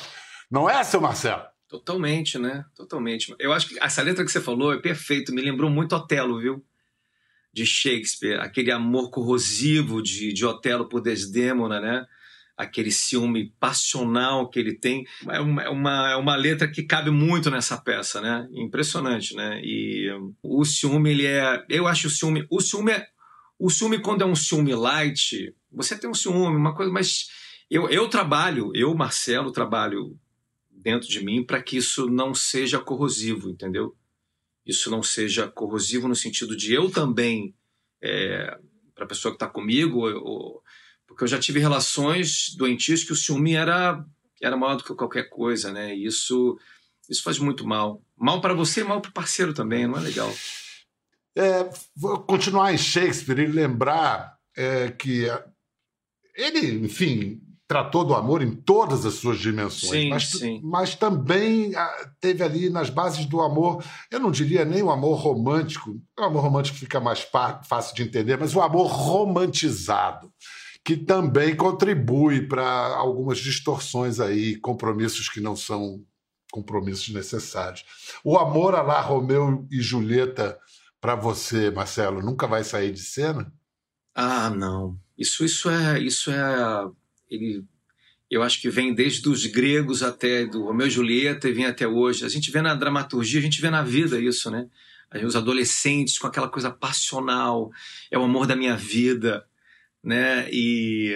Não 0.50 0.68
é, 0.68 0.84
seu 0.84 1.00
Marcelo? 1.00 1.42
Totalmente, 1.68 2.38
né? 2.38 2.64
Totalmente. 2.76 3.34
Eu 3.38 3.52
acho 3.52 3.68
que 3.68 3.78
essa 3.82 4.02
letra 4.02 4.24
que 4.24 4.30
você 4.30 4.40
falou 4.40 4.74
é 4.74 4.78
perfeito. 4.78 5.34
Me 5.34 5.40
lembrou 5.40 5.70
muito 5.70 5.96
Otelo, 5.96 6.38
viu? 6.38 6.62
De 7.50 7.64
Shakespeare. 7.64 8.38
Aquele 8.40 8.70
amor 8.70 9.10
corrosivo 9.10 10.02
de, 10.02 10.34
de 10.34 10.44
Otelo 10.44 10.86
por 10.86 11.00
Desdémona, 11.00 11.80
né? 11.80 12.06
Aquele 12.62 12.90
ciúme 12.90 13.52
passional 13.58 14.48
que 14.48 14.58
ele 14.58 14.74
tem. 14.74 15.04
É 15.28 15.40
uma, 15.40 15.62
é 15.62 15.68
uma, 15.68 16.12
é 16.12 16.16
uma 16.16 16.36
letra 16.36 16.70
que 16.70 16.82
cabe 16.82 17.10
muito 17.10 17.50
nessa 17.50 17.76
peça, 17.76 18.20
né? 18.20 18.48
Impressionante, 18.52 19.34
né? 19.34 19.60
E 19.62 20.08
o 20.42 20.64
ciúme, 20.64 21.10
ele 21.10 21.26
é. 21.26 21.64
Eu 21.68 21.86
acho 21.86 22.08
o 22.08 22.10
ciúme. 22.10 22.46
O 22.50 22.60
ciúme 22.60 22.92
é. 22.92 23.06
O 23.58 23.70
ciúme, 23.70 24.00
quando 24.00 24.22
é 24.22 24.26
um 24.26 24.34
ciúme 24.34 24.74
light, 24.74 25.54
você 25.70 25.96
tem 25.96 26.10
um 26.10 26.14
ciúme, 26.14 26.56
uma 26.56 26.74
coisa, 26.74 26.90
mas 26.90 27.28
eu, 27.70 27.88
eu 27.88 28.08
trabalho, 28.08 28.72
eu, 28.74 28.94
Marcelo, 28.94 29.52
trabalho 29.52 30.18
dentro 30.70 31.08
de 31.08 31.24
mim 31.24 31.44
para 31.44 31.62
que 31.62 31.76
isso 31.76 32.10
não 32.10 32.34
seja 32.34 32.78
corrosivo, 32.78 33.48
entendeu? 33.48 33.96
Isso 34.66 34.90
não 34.90 35.02
seja 35.02 35.48
corrosivo 35.48 36.08
no 36.08 36.14
sentido 36.14 36.56
de 36.56 36.74
eu 36.74 36.90
também, 36.90 37.54
é, 38.02 38.58
para 38.94 39.04
a 39.04 39.08
pessoa 39.08 39.32
que 39.32 39.36
está 39.36 39.48
comigo, 39.48 40.61
porque 41.12 41.24
eu 41.24 41.28
já 41.28 41.38
tive 41.38 41.60
relações 41.60 42.54
doentias 42.56 43.04
que 43.04 43.12
o 43.12 43.16
ciúme 43.16 43.54
era, 43.54 44.04
era 44.40 44.56
maior 44.56 44.76
do 44.76 44.84
que 44.84 44.94
qualquer 44.94 45.28
coisa, 45.28 45.70
né? 45.70 45.94
E 45.94 46.06
isso, 46.06 46.58
isso 47.08 47.22
faz 47.22 47.38
muito 47.38 47.66
mal. 47.66 48.02
Mal 48.16 48.40
para 48.40 48.54
você 48.54 48.80
e 48.80 48.84
mal 48.84 49.00
para 49.00 49.10
o 49.10 49.14
parceiro 49.14 49.52
também, 49.52 49.86
não 49.86 49.98
é 49.98 50.00
legal. 50.00 50.32
É, 51.36 51.70
vou 51.94 52.18
continuar 52.20 52.72
em 52.72 52.78
Shakespeare 52.78 53.40
e 53.40 53.46
lembrar 53.46 54.36
é, 54.56 54.90
que 54.90 55.26
ele, 56.34 56.84
enfim, 56.84 57.40
tratou 57.68 58.04
do 58.04 58.14
amor 58.14 58.42
em 58.42 58.54
todas 58.54 59.04
as 59.06 59.14
suas 59.14 59.38
dimensões, 59.38 60.02
sim, 60.02 60.08
mas, 60.08 60.30
sim. 60.30 60.60
mas 60.62 60.94
também 60.94 61.74
ah, 61.74 62.10
teve 62.20 62.42
ali 62.42 62.68
nas 62.68 62.90
bases 62.90 63.24
do 63.24 63.40
amor, 63.40 63.82
eu 64.10 64.20
não 64.20 64.30
diria 64.30 64.64
nem 64.64 64.82
o 64.82 64.90
amor 64.90 65.18
romântico, 65.18 65.98
o 66.18 66.22
amor 66.22 66.42
romântico 66.42 66.78
fica 66.78 67.00
mais 67.00 67.20
fácil 67.20 67.94
de 67.94 68.02
entender, 68.02 68.38
mas 68.38 68.54
o 68.54 68.60
amor 68.60 68.88
romantizado 68.88 70.30
que 70.84 70.96
também 70.96 71.54
contribui 71.54 72.46
para 72.46 72.64
algumas 72.64 73.38
distorções 73.38 74.18
aí, 74.18 74.56
compromissos 74.56 75.28
que 75.28 75.40
não 75.40 75.54
são 75.54 76.04
compromissos 76.50 77.08
necessários. 77.08 77.84
O 78.22 78.36
amor 78.36 78.74
a 78.74 78.82
lá 78.82 79.00
Romeu 79.00 79.66
e 79.70 79.80
Julieta 79.80 80.58
para 81.00 81.14
você, 81.14 81.70
Marcelo, 81.70 82.20
nunca 82.20 82.46
vai 82.46 82.62
sair 82.62 82.92
de 82.92 83.00
cena? 83.00 83.52
Ah, 84.14 84.50
não. 84.50 84.98
Isso, 85.16 85.44
isso 85.44 85.70
é, 85.70 86.00
isso 86.00 86.30
é, 86.30 86.90
ele, 87.30 87.64
eu 88.30 88.42
acho 88.42 88.60
que 88.60 88.68
vem 88.68 88.94
desde 88.94 89.28
os 89.28 89.46
gregos 89.46 90.02
até 90.02 90.44
do 90.46 90.64
Romeu 90.64 90.86
e 90.86 90.90
Julieta 90.90 91.48
e 91.48 91.52
vem 91.52 91.64
até 91.64 91.86
hoje. 91.86 92.24
A 92.24 92.28
gente 92.28 92.50
vê 92.50 92.60
na 92.60 92.74
dramaturgia, 92.74 93.40
a 93.40 93.42
gente 93.42 93.60
vê 93.60 93.70
na 93.70 93.82
vida 93.82 94.20
isso, 94.20 94.50
né? 94.50 94.68
Os 95.24 95.36
adolescentes 95.36 96.18
com 96.18 96.26
aquela 96.26 96.48
coisa 96.48 96.70
passional, 96.70 97.70
é 98.10 98.18
o 98.18 98.24
amor 98.24 98.46
da 98.46 98.56
minha 98.56 98.74
vida, 98.74 99.44
né? 100.02 100.48
E, 100.50 101.14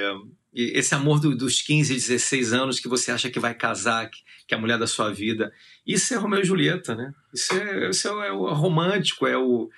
e 0.55 0.79
esse 0.79 0.95
amor 0.95 1.21
do, 1.21 1.37
dos 1.37 1.61
15, 1.63 1.95
16 1.95 2.53
anos 2.53 2.81
que 2.81 2.89
você 2.89 3.11
acha 3.11 3.31
que 3.31 3.41
vai 3.41 3.55
casar, 3.55 4.09
que, 4.09 4.19
que, 4.47 4.55
é 4.55 4.57
a 4.57 4.61
mulher 4.61 4.79
da 4.79 4.87
sua 4.87 5.13
vida, 5.13 5.53
isso 5.87 6.15
é 6.15 6.17
Romeu 6.17 6.41
e 6.41 6.45
Julieta, 6.45 6.95
né? 6.95 7.13
Isso 7.35 7.53
é, 7.53 7.91
isso 7.91 8.09
é, 8.09 8.33
o 8.33 8.53
romântico, 8.55 9.27
é 9.27 9.37
o, 9.37 9.69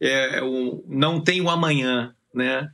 é, 0.00 0.38
é 0.38 0.42
o 0.42 0.84
não 0.88 1.20
tem 1.20 1.40
o 1.40 1.50
amanhã, 1.50 2.14
né? 2.34 2.70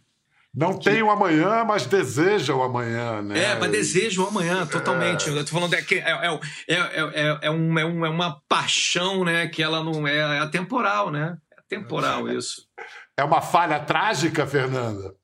Não 0.55 0.79
tem 0.79 1.03
o 1.03 1.11
amanhã, 1.11 1.65
mas 1.65 1.85
deseja 1.85 2.55
o 2.55 2.63
amanhã, 2.63 3.21
né? 3.23 3.43
É, 3.43 3.59
mas 3.59 3.73
deseja 3.73 4.23
o 4.23 4.29
amanhã, 4.29 4.65
totalmente. 4.65 5.29
É. 5.29 5.33
Eu 5.33 5.45
tô 5.45 5.51
falando 5.51 5.75
é 5.75 5.83
que 5.83 5.97
é, 5.97 6.11
é, 6.11 6.41
é, 6.69 7.39
é, 7.43 7.51
um, 7.51 7.77
é, 7.77 7.85
um, 7.85 8.07
é 8.07 8.09
uma 8.09 8.41
paixão, 8.49 9.25
né? 9.25 9.49
Que 9.49 9.65
ela 9.65 9.83
não 9.83 10.07
é, 10.07 10.17
é 10.17 10.39
atemporal, 10.39 11.11
né? 11.11 11.37
É 11.51 11.61
temporal 11.69 12.29
isso. 12.31 12.69
É 13.17 13.25
uma 13.25 13.41
falha 13.41 13.81
trágica, 13.81 14.47
Fernanda? 14.47 15.17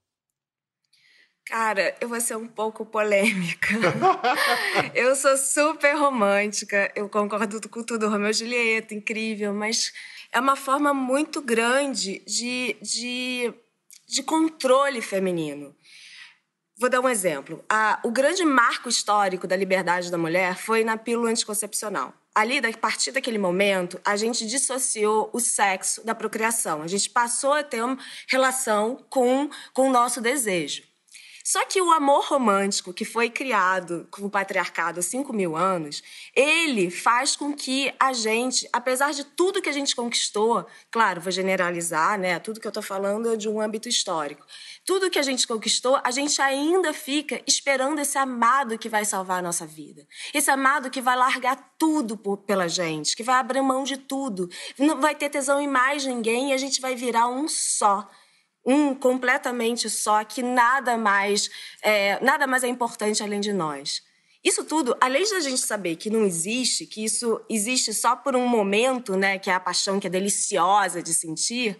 Cara, 1.50 1.96
eu 2.00 2.08
vou 2.08 2.20
ser 2.20 2.36
um 2.36 2.46
pouco 2.46 2.86
polêmica. 2.86 3.74
eu 4.94 5.16
sou 5.16 5.36
super 5.36 5.96
romântica, 5.96 6.92
eu 6.94 7.08
concordo 7.08 7.68
com 7.68 7.82
tudo, 7.82 8.08
Romeu 8.08 8.30
e 8.30 8.32
Julieta, 8.32 8.94
incrível, 8.94 9.52
mas 9.52 9.92
é 10.30 10.38
uma 10.38 10.54
forma 10.54 10.94
muito 10.94 11.42
grande 11.42 12.22
de, 12.24 12.76
de, 12.80 13.52
de 14.06 14.22
controle 14.22 15.02
feminino. 15.02 15.74
Vou 16.78 16.88
dar 16.88 17.00
um 17.00 17.08
exemplo. 17.08 17.64
A, 17.68 17.98
o 18.04 18.12
grande 18.12 18.44
marco 18.44 18.88
histórico 18.88 19.48
da 19.48 19.56
liberdade 19.56 20.08
da 20.08 20.16
mulher 20.16 20.56
foi 20.56 20.84
na 20.84 20.96
pílula 20.96 21.30
anticoncepcional. 21.30 22.14
Ali, 22.32 22.58
a 22.58 22.78
partir 22.78 23.10
daquele 23.10 23.38
momento, 23.38 24.00
a 24.04 24.14
gente 24.16 24.46
dissociou 24.46 25.28
o 25.32 25.40
sexo 25.40 26.06
da 26.06 26.14
procriação. 26.14 26.80
A 26.80 26.86
gente 26.86 27.10
passou 27.10 27.54
a 27.54 27.64
ter 27.64 27.82
uma 27.82 27.98
relação 28.28 29.04
com, 29.10 29.50
com 29.74 29.88
o 29.88 29.92
nosso 29.92 30.20
desejo. 30.20 30.88
Só 31.50 31.66
que 31.66 31.82
o 31.82 31.90
amor 31.90 32.26
romântico 32.26 32.92
que 32.92 33.04
foi 33.04 33.28
criado 33.28 34.06
com 34.08 34.24
o 34.24 34.30
patriarcado 34.30 35.00
há 35.00 35.02
5 35.02 35.32
mil 35.32 35.56
anos, 35.56 36.00
ele 36.32 36.92
faz 36.92 37.34
com 37.34 37.52
que 37.52 37.92
a 37.98 38.12
gente, 38.12 38.68
apesar 38.72 39.12
de 39.12 39.24
tudo 39.24 39.60
que 39.60 39.68
a 39.68 39.72
gente 39.72 39.96
conquistou, 39.96 40.64
claro, 40.92 41.20
vou 41.20 41.32
generalizar, 41.32 42.16
né? 42.16 42.38
Tudo 42.38 42.60
que 42.60 42.68
eu 42.68 42.70
estou 42.70 42.84
falando 42.84 43.32
é 43.32 43.36
de 43.36 43.48
um 43.48 43.60
âmbito 43.60 43.88
histórico. 43.88 44.46
Tudo 44.84 45.10
que 45.10 45.18
a 45.18 45.24
gente 45.24 45.44
conquistou, 45.44 46.00
a 46.04 46.12
gente 46.12 46.40
ainda 46.40 46.92
fica 46.92 47.42
esperando 47.44 47.98
esse 47.98 48.16
amado 48.16 48.78
que 48.78 48.88
vai 48.88 49.04
salvar 49.04 49.40
a 49.40 49.42
nossa 49.42 49.66
vida. 49.66 50.06
Esse 50.32 50.52
amado 50.52 50.88
que 50.88 51.00
vai 51.00 51.16
largar 51.16 51.74
tudo 51.76 52.16
por, 52.16 52.36
pela 52.36 52.68
gente, 52.68 53.16
que 53.16 53.24
vai 53.24 53.34
abrir 53.34 53.60
mão 53.60 53.82
de 53.82 53.96
tudo. 53.96 54.48
Não 54.78 55.00
vai 55.00 55.16
ter 55.16 55.28
tesão 55.28 55.60
em 55.60 55.66
mais 55.66 56.06
ninguém 56.06 56.50
e 56.50 56.52
a 56.52 56.58
gente 56.58 56.80
vai 56.80 56.94
virar 56.94 57.26
um 57.26 57.48
só 57.48 58.08
um 58.70 58.94
completamente 58.94 59.90
só, 59.90 60.22
que 60.24 60.42
nada 60.42 60.96
mais, 60.96 61.50
é, 61.82 62.22
nada 62.22 62.46
mais 62.46 62.62
é 62.62 62.68
importante 62.68 63.22
além 63.22 63.40
de 63.40 63.52
nós. 63.52 64.02
Isso 64.42 64.64
tudo, 64.64 64.96
além 65.00 65.28
da 65.28 65.40
gente 65.40 65.60
saber 65.60 65.96
que 65.96 66.08
não 66.08 66.24
existe, 66.24 66.86
que 66.86 67.04
isso 67.04 67.40
existe 67.48 67.92
só 67.92 68.16
por 68.16 68.34
um 68.34 68.46
momento, 68.46 69.14
né, 69.14 69.38
que 69.38 69.50
é 69.50 69.54
a 69.54 69.60
paixão 69.60 70.00
que 70.00 70.06
é 70.06 70.10
deliciosa 70.10 71.02
de 71.02 71.12
sentir, 71.12 71.78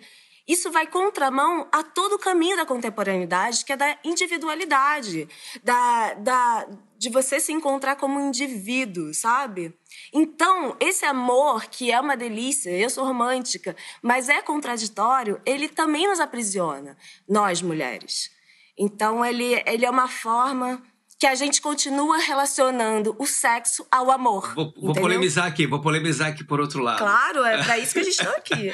isso 0.51 0.71
vai 0.71 0.87
contramão 0.87 1.69
a 1.71 1.83
todo 1.83 2.15
o 2.15 2.19
caminho 2.19 2.57
da 2.57 2.67
contemporaneidade, 2.67 3.65
que 3.65 3.73
é 3.73 3.77
da 3.77 3.97
individualidade, 4.05 5.29
da, 5.63 6.15
da, 6.15 6.67
de 6.99 7.09
você 7.09 7.39
se 7.39 7.53
encontrar 7.53 7.97
como 7.97 8.19
um 8.19 8.29
indivíduo, 8.29 9.15
sabe? 9.15 9.73
Então, 10.13 10.77
esse 10.81 11.05
amor, 11.05 11.67
que 11.67 11.93
é 11.93 12.01
uma 12.01 12.17
delícia, 12.17 12.71
eu 12.71 12.91
sou 12.91 13.05
romântica, 13.05 13.77
mas 14.03 14.29
é 14.29 14.43
contraditório, 14.43 15.41
ele 15.47 15.69
também 15.69 16.09
nos 16.09 16.21
aprisiona, 16.21 16.97
nós 17.29 17.63
mulheres. 17.63 18.31
Então, 18.77 19.25
ele, 19.25 19.63
ele 19.67 19.85
é 19.85 19.91
uma 19.91 20.09
forma 20.09 20.83
que 21.21 21.27
a 21.27 21.35
gente 21.35 21.61
continua 21.61 22.17
relacionando 22.17 23.15
o 23.19 23.27
sexo 23.27 23.87
ao 23.91 24.11
amor. 24.11 24.55
Vou, 24.55 24.73
vou 24.81 24.95
polemizar 24.95 25.45
aqui, 25.45 25.67
vou 25.67 25.79
polemizar 25.79 26.29
aqui 26.29 26.43
por 26.43 26.59
outro 26.59 26.83
lado. 26.83 26.99
Claro, 26.99 27.45
é 27.45 27.63
para 27.63 27.79
isso 27.79 27.93
que 27.93 27.99
a 27.99 28.03
gente 28.03 28.19
está 28.19 28.31
aqui. 28.31 28.73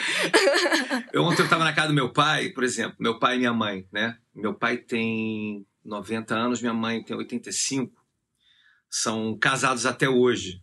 eu, 1.12 1.24
ontem 1.24 1.42
eu 1.42 1.46
estava 1.46 1.64
na 1.64 1.72
casa 1.72 1.88
do 1.88 1.94
meu 1.94 2.12
pai, 2.12 2.50
por 2.50 2.62
exemplo, 2.62 2.96
meu 3.00 3.18
pai 3.18 3.34
e 3.34 3.38
minha 3.38 3.52
mãe, 3.52 3.84
né? 3.90 4.16
Meu 4.32 4.54
pai 4.54 4.76
tem 4.76 5.66
90 5.84 6.36
anos, 6.36 6.60
minha 6.60 6.72
mãe 6.72 7.02
tem 7.02 7.16
85. 7.16 7.92
São 8.88 9.36
casados 9.36 9.84
até 9.84 10.08
hoje. 10.08 10.62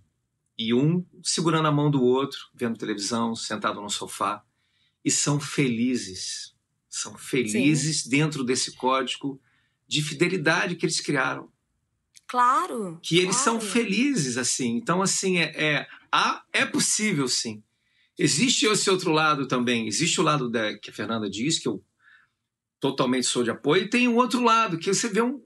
E 0.57 0.73
um 0.73 1.05
segurando 1.21 1.67
a 1.67 1.71
mão 1.71 1.91
do 1.91 2.01
outro, 2.01 2.39
vendo 2.55 2.77
televisão, 2.77 3.35
sentado 3.35 3.81
no 3.81 3.89
sofá. 3.89 4.41
E 5.03 5.11
são 5.11 5.37
felizes 5.37 6.53
são 6.93 7.17
felizes 7.17 8.03
Sim. 8.03 8.09
dentro 8.11 8.43
desse 8.43 8.73
código 8.73 9.41
de 9.87 9.99
fidelidade 10.03 10.75
que 10.75 10.85
eles 10.85 11.01
criaram. 11.01 11.51
Claro. 12.33 12.99
Que 13.03 13.19
eles 13.19 13.35
claro. 13.35 13.61
são 13.61 13.61
felizes, 13.61 14.39
assim. 14.39 14.75
Então, 14.75 15.03
assim, 15.03 15.37
é, 15.37 15.51
é, 15.55 15.87
é 16.51 16.65
possível, 16.65 17.27
sim. 17.27 17.61
Existe 18.17 18.65
esse 18.65 18.89
outro 18.89 19.11
lado 19.11 19.47
também. 19.47 19.87
Existe 19.87 20.19
o 20.19 20.23
lado 20.23 20.49
da, 20.49 20.75
que 20.79 20.89
a 20.89 20.93
Fernanda 20.93 21.29
diz, 21.29 21.59
que 21.59 21.67
eu 21.67 21.83
totalmente 22.79 23.27
sou 23.27 23.43
de 23.43 23.51
apoio, 23.51 23.83
e 23.83 23.89
tem 23.89 24.07
o 24.07 24.15
outro 24.15 24.41
lado, 24.41 24.79
que 24.79 24.91
você 24.91 25.09
vê 25.09 25.21
um. 25.21 25.39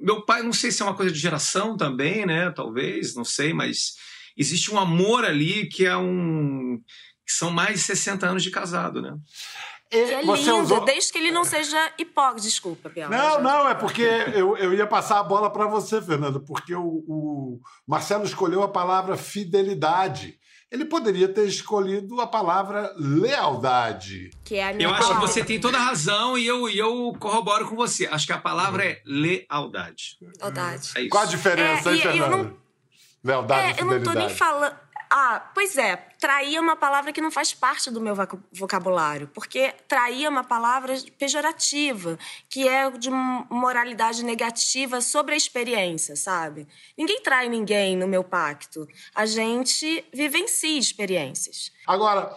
Meu 0.00 0.24
pai, 0.24 0.44
não 0.44 0.52
sei 0.52 0.70
se 0.70 0.82
é 0.82 0.84
uma 0.84 0.94
coisa 0.94 1.12
de 1.12 1.18
geração 1.18 1.76
também, 1.76 2.24
né? 2.24 2.52
Talvez, 2.52 3.16
não 3.16 3.24
sei, 3.24 3.52
mas 3.52 3.96
existe 4.36 4.72
um 4.72 4.78
amor 4.78 5.24
ali 5.24 5.68
que 5.68 5.84
é 5.84 5.96
um. 5.96 6.80
que 7.26 7.32
são 7.32 7.50
mais 7.50 7.80
de 7.80 7.86
60 7.86 8.28
anos 8.28 8.44
de 8.44 8.52
casado, 8.52 9.02
né? 9.02 9.18
Que 9.90 9.96
é 9.96 10.22
lindo, 10.22 10.56
usou... 10.58 10.84
desde 10.84 11.10
que 11.10 11.18
ele 11.18 11.32
não 11.32 11.42
seja 11.42 11.92
hipócrita. 11.98 12.42
Desculpa, 12.42 12.88
Biel. 12.88 13.10
Não, 13.10 13.42
não, 13.42 13.68
é 13.68 13.74
porque 13.74 14.02
eu, 14.02 14.56
eu 14.56 14.72
ia 14.72 14.86
passar 14.86 15.18
a 15.18 15.24
bola 15.24 15.50
para 15.50 15.66
você, 15.66 16.00
Fernando, 16.00 16.40
porque 16.40 16.74
o, 16.74 17.04
o 17.08 17.60
Marcelo 17.86 18.24
escolheu 18.24 18.62
a 18.62 18.68
palavra 18.68 19.16
fidelidade. 19.16 20.38
Ele 20.70 20.84
poderia 20.84 21.26
ter 21.26 21.48
escolhido 21.48 22.20
a 22.20 22.26
palavra 22.28 22.94
lealdade. 22.96 24.30
Que 24.44 24.54
é 24.54 24.70
a 24.70 24.72
minha 24.72 24.86
eu 24.86 24.92
palavra. 24.92 25.16
acho 25.16 25.20
que 25.20 25.26
você 25.26 25.44
tem 25.44 25.58
toda 25.58 25.76
a 25.76 25.80
razão 25.80 26.38
e 26.38 26.46
eu, 26.46 26.68
eu 26.70 27.12
corroboro 27.18 27.68
com 27.68 27.74
você. 27.74 28.06
Acho 28.06 28.24
que 28.24 28.32
a 28.32 28.38
palavra 28.38 28.84
é 28.84 29.02
lealdade. 29.04 30.16
Lealdade. 30.40 30.92
É 30.94 31.08
Qual 31.08 31.24
a 31.24 31.26
diferença, 31.26 31.90
é, 31.90 31.94
hein, 31.94 32.00
Fernando? 32.00 32.44
Não... 32.44 32.56
Lealdade 33.24 33.60
é, 33.60 33.70
e 33.70 33.74
fidelidade. 33.74 34.04
Eu 34.04 34.04
não 34.04 34.12
tô 34.12 34.18
nem 34.20 34.28
falando. 34.28 34.76
Ah, 35.12 35.50
pois 35.52 35.76
é, 35.76 35.96
trair 36.20 36.54
é 36.54 36.60
uma 36.60 36.76
palavra 36.76 37.12
que 37.12 37.20
não 37.20 37.32
faz 37.32 37.52
parte 37.52 37.90
do 37.90 38.00
meu 38.00 38.14
vocabulário, 38.52 39.26
porque 39.34 39.74
trair 39.88 40.24
é 40.24 40.28
uma 40.28 40.44
palavra 40.44 40.94
pejorativa, 41.18 42.16
que 42.48 42.68
é 42.68 42.88
de 42.92 43.10
moralidade 43.10 44.24
negativa 44.24 45.00
sobre 45.00 45.34
a 45.34 45.36
experiência, 45.36 46.14
sabe? 46.14 46.68
Ninguém 46.96 47.20
trai 47.22 47.48
ninguém 47.48 47.96
no 47.96 48.06
meu 48.06 48.22
pacto. 48.22 48.86
A 49.12 49.26
gente 49.26 50.04
vivencia 50.14 50.78
experiências. 50.78 51.72
Agora, 51.88 52.32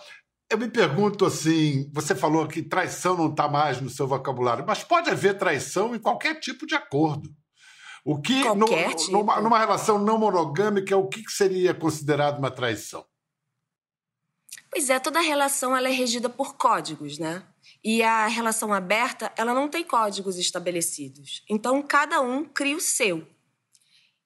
eu 0.50 0.58
me 0.58 0.68
pergunto 0.68 1.27
assim: 1.27 1.89
você 1.94 2.15
falou 2.15 2.48
que 2.48 2.63
traição 2.63 3.15
não 3.15 3.30
está 3.30 3.48
mais 3.48 3.80
no 3.80 3.89
seu 3.89 4.08
vocabulário, 4.08 4.65
mas 4.65 4.84
pode 4.84 5.12
haver 5.12 5.38
traição 5.38 5.96
em 5.96 6.00
qualquer 6.00 6.39
tipo 6.39 6.65
de 6.65 6.74
acordo. 6.74 7.30
O 8.05 8.22
que, 8.22 8.43
no, 8.53 8.65
tipo. 8.65 9.12
numa, 9.12 9.39
numa, 9.39 9.57
relação 9.57 9.98
não 9.98 10.17
monogâmica, 10.17 10.98
o 10.98 11.07
que 11.07 11.24
seria 11.29 11.74
considerado 11.74 12.38
uma 12.38 12.51
traição? 12.51 13.05
Pois 14.69 14.89
é, 14.89 15.00
toda 15.00 15.22
relação 15.22 15.75
ela 15.75 15.88
é 15.88 15.91
regida 15.91 16.27
por 16.29 16.55
códigos, 16.55 17.17
né? 17.17 17.43
E 17.83 18.03
a 18.03 18.27
relação 18.27 18.74
aberta, 18.74 19.31
ela 19.38 19.53
não 19.53 19.69
tem 19.69 19.83
códigos 19.83 20.38
estabelecidos. 20.38 21.43
Então, 21.50 21.81
cada 21.81 22.19
um 22.19 22.43
cria 22.43 22.75
o 22.75 22.81
seu. 22.81 23.25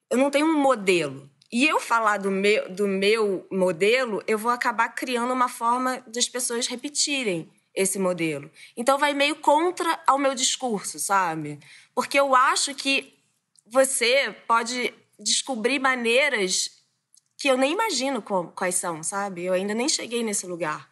Eu 0.10 0.18
não 0.18 0.32
tenho 0.32 0.48
um 0.48 0.60
modelo. 0.60 1.30
E 1.52 1.66
eu 1.66 1.80
falar 1.80 2.18
do 2.18 2.32
meu, 2.32 2.70
do 2.74 2.88
meu 2.88 3.46
modelo, 3.52 4.24
eu 4.26 4.38
vou 4.38 4.52
acabar 4.52 4.90
criando 4.90 5.34
uma 5.34 5.50
forma 5.50 6.02
de 6.08 6.18
as 6.18 6.28
pessoas 6.28 6.68
repetirem 6.68 7.50
esse 7.76 8.00
modelo. 8.00 8.50
Então, 8.76 8.98
vai 8.98 9.14
meio 9.14 9.36
contra 9.36 10.00
ao 10.08 10.18
meu 10.18 10.34
discurso, 10.34 10.98
sabe? 11.00 11.60
Porque 11.94 12.20
eu 12.20 12.36
acho 12.36 12.74
que 12.74 13.17
você 13.72 14.36
pode 14.48 14.94
descobrir 15.20 15.80
maneiras 15.80 16.70
que 17.38 17.48
eu 17.48 17.58
nem 17.58 17.74
imagino 17.74 18.22
quais 18.22 18.76
são, 18.76 19.04
sabe? 19.04 19.46
Eu 19.46 19.54
ainda 19.54 19.74
nem 19.74 19.88
cheguei 19.88 20.24
nesse 20.24 20.48
lugar, 20.48 20.90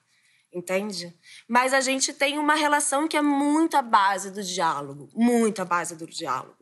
entende? 0.54 1.14
Mas 1.48 1.74
a 1.74 1.82
gente 1.82 2.14
tem 2.14 2.38
uma 2.38 2.56
relação 2.56 3.08
que 3.08 3.18
é 3.18 3.22
muito 3.22 3.76
a 3.76 3.82
base 3.82 4.30
do 4.32 4.44
diálogo, 4.44 5.10
muito 5.14 5.62
a 5.62 5.66
base 5.66 5.96
do 5.96 6.06
diálogo. 6.06 6.56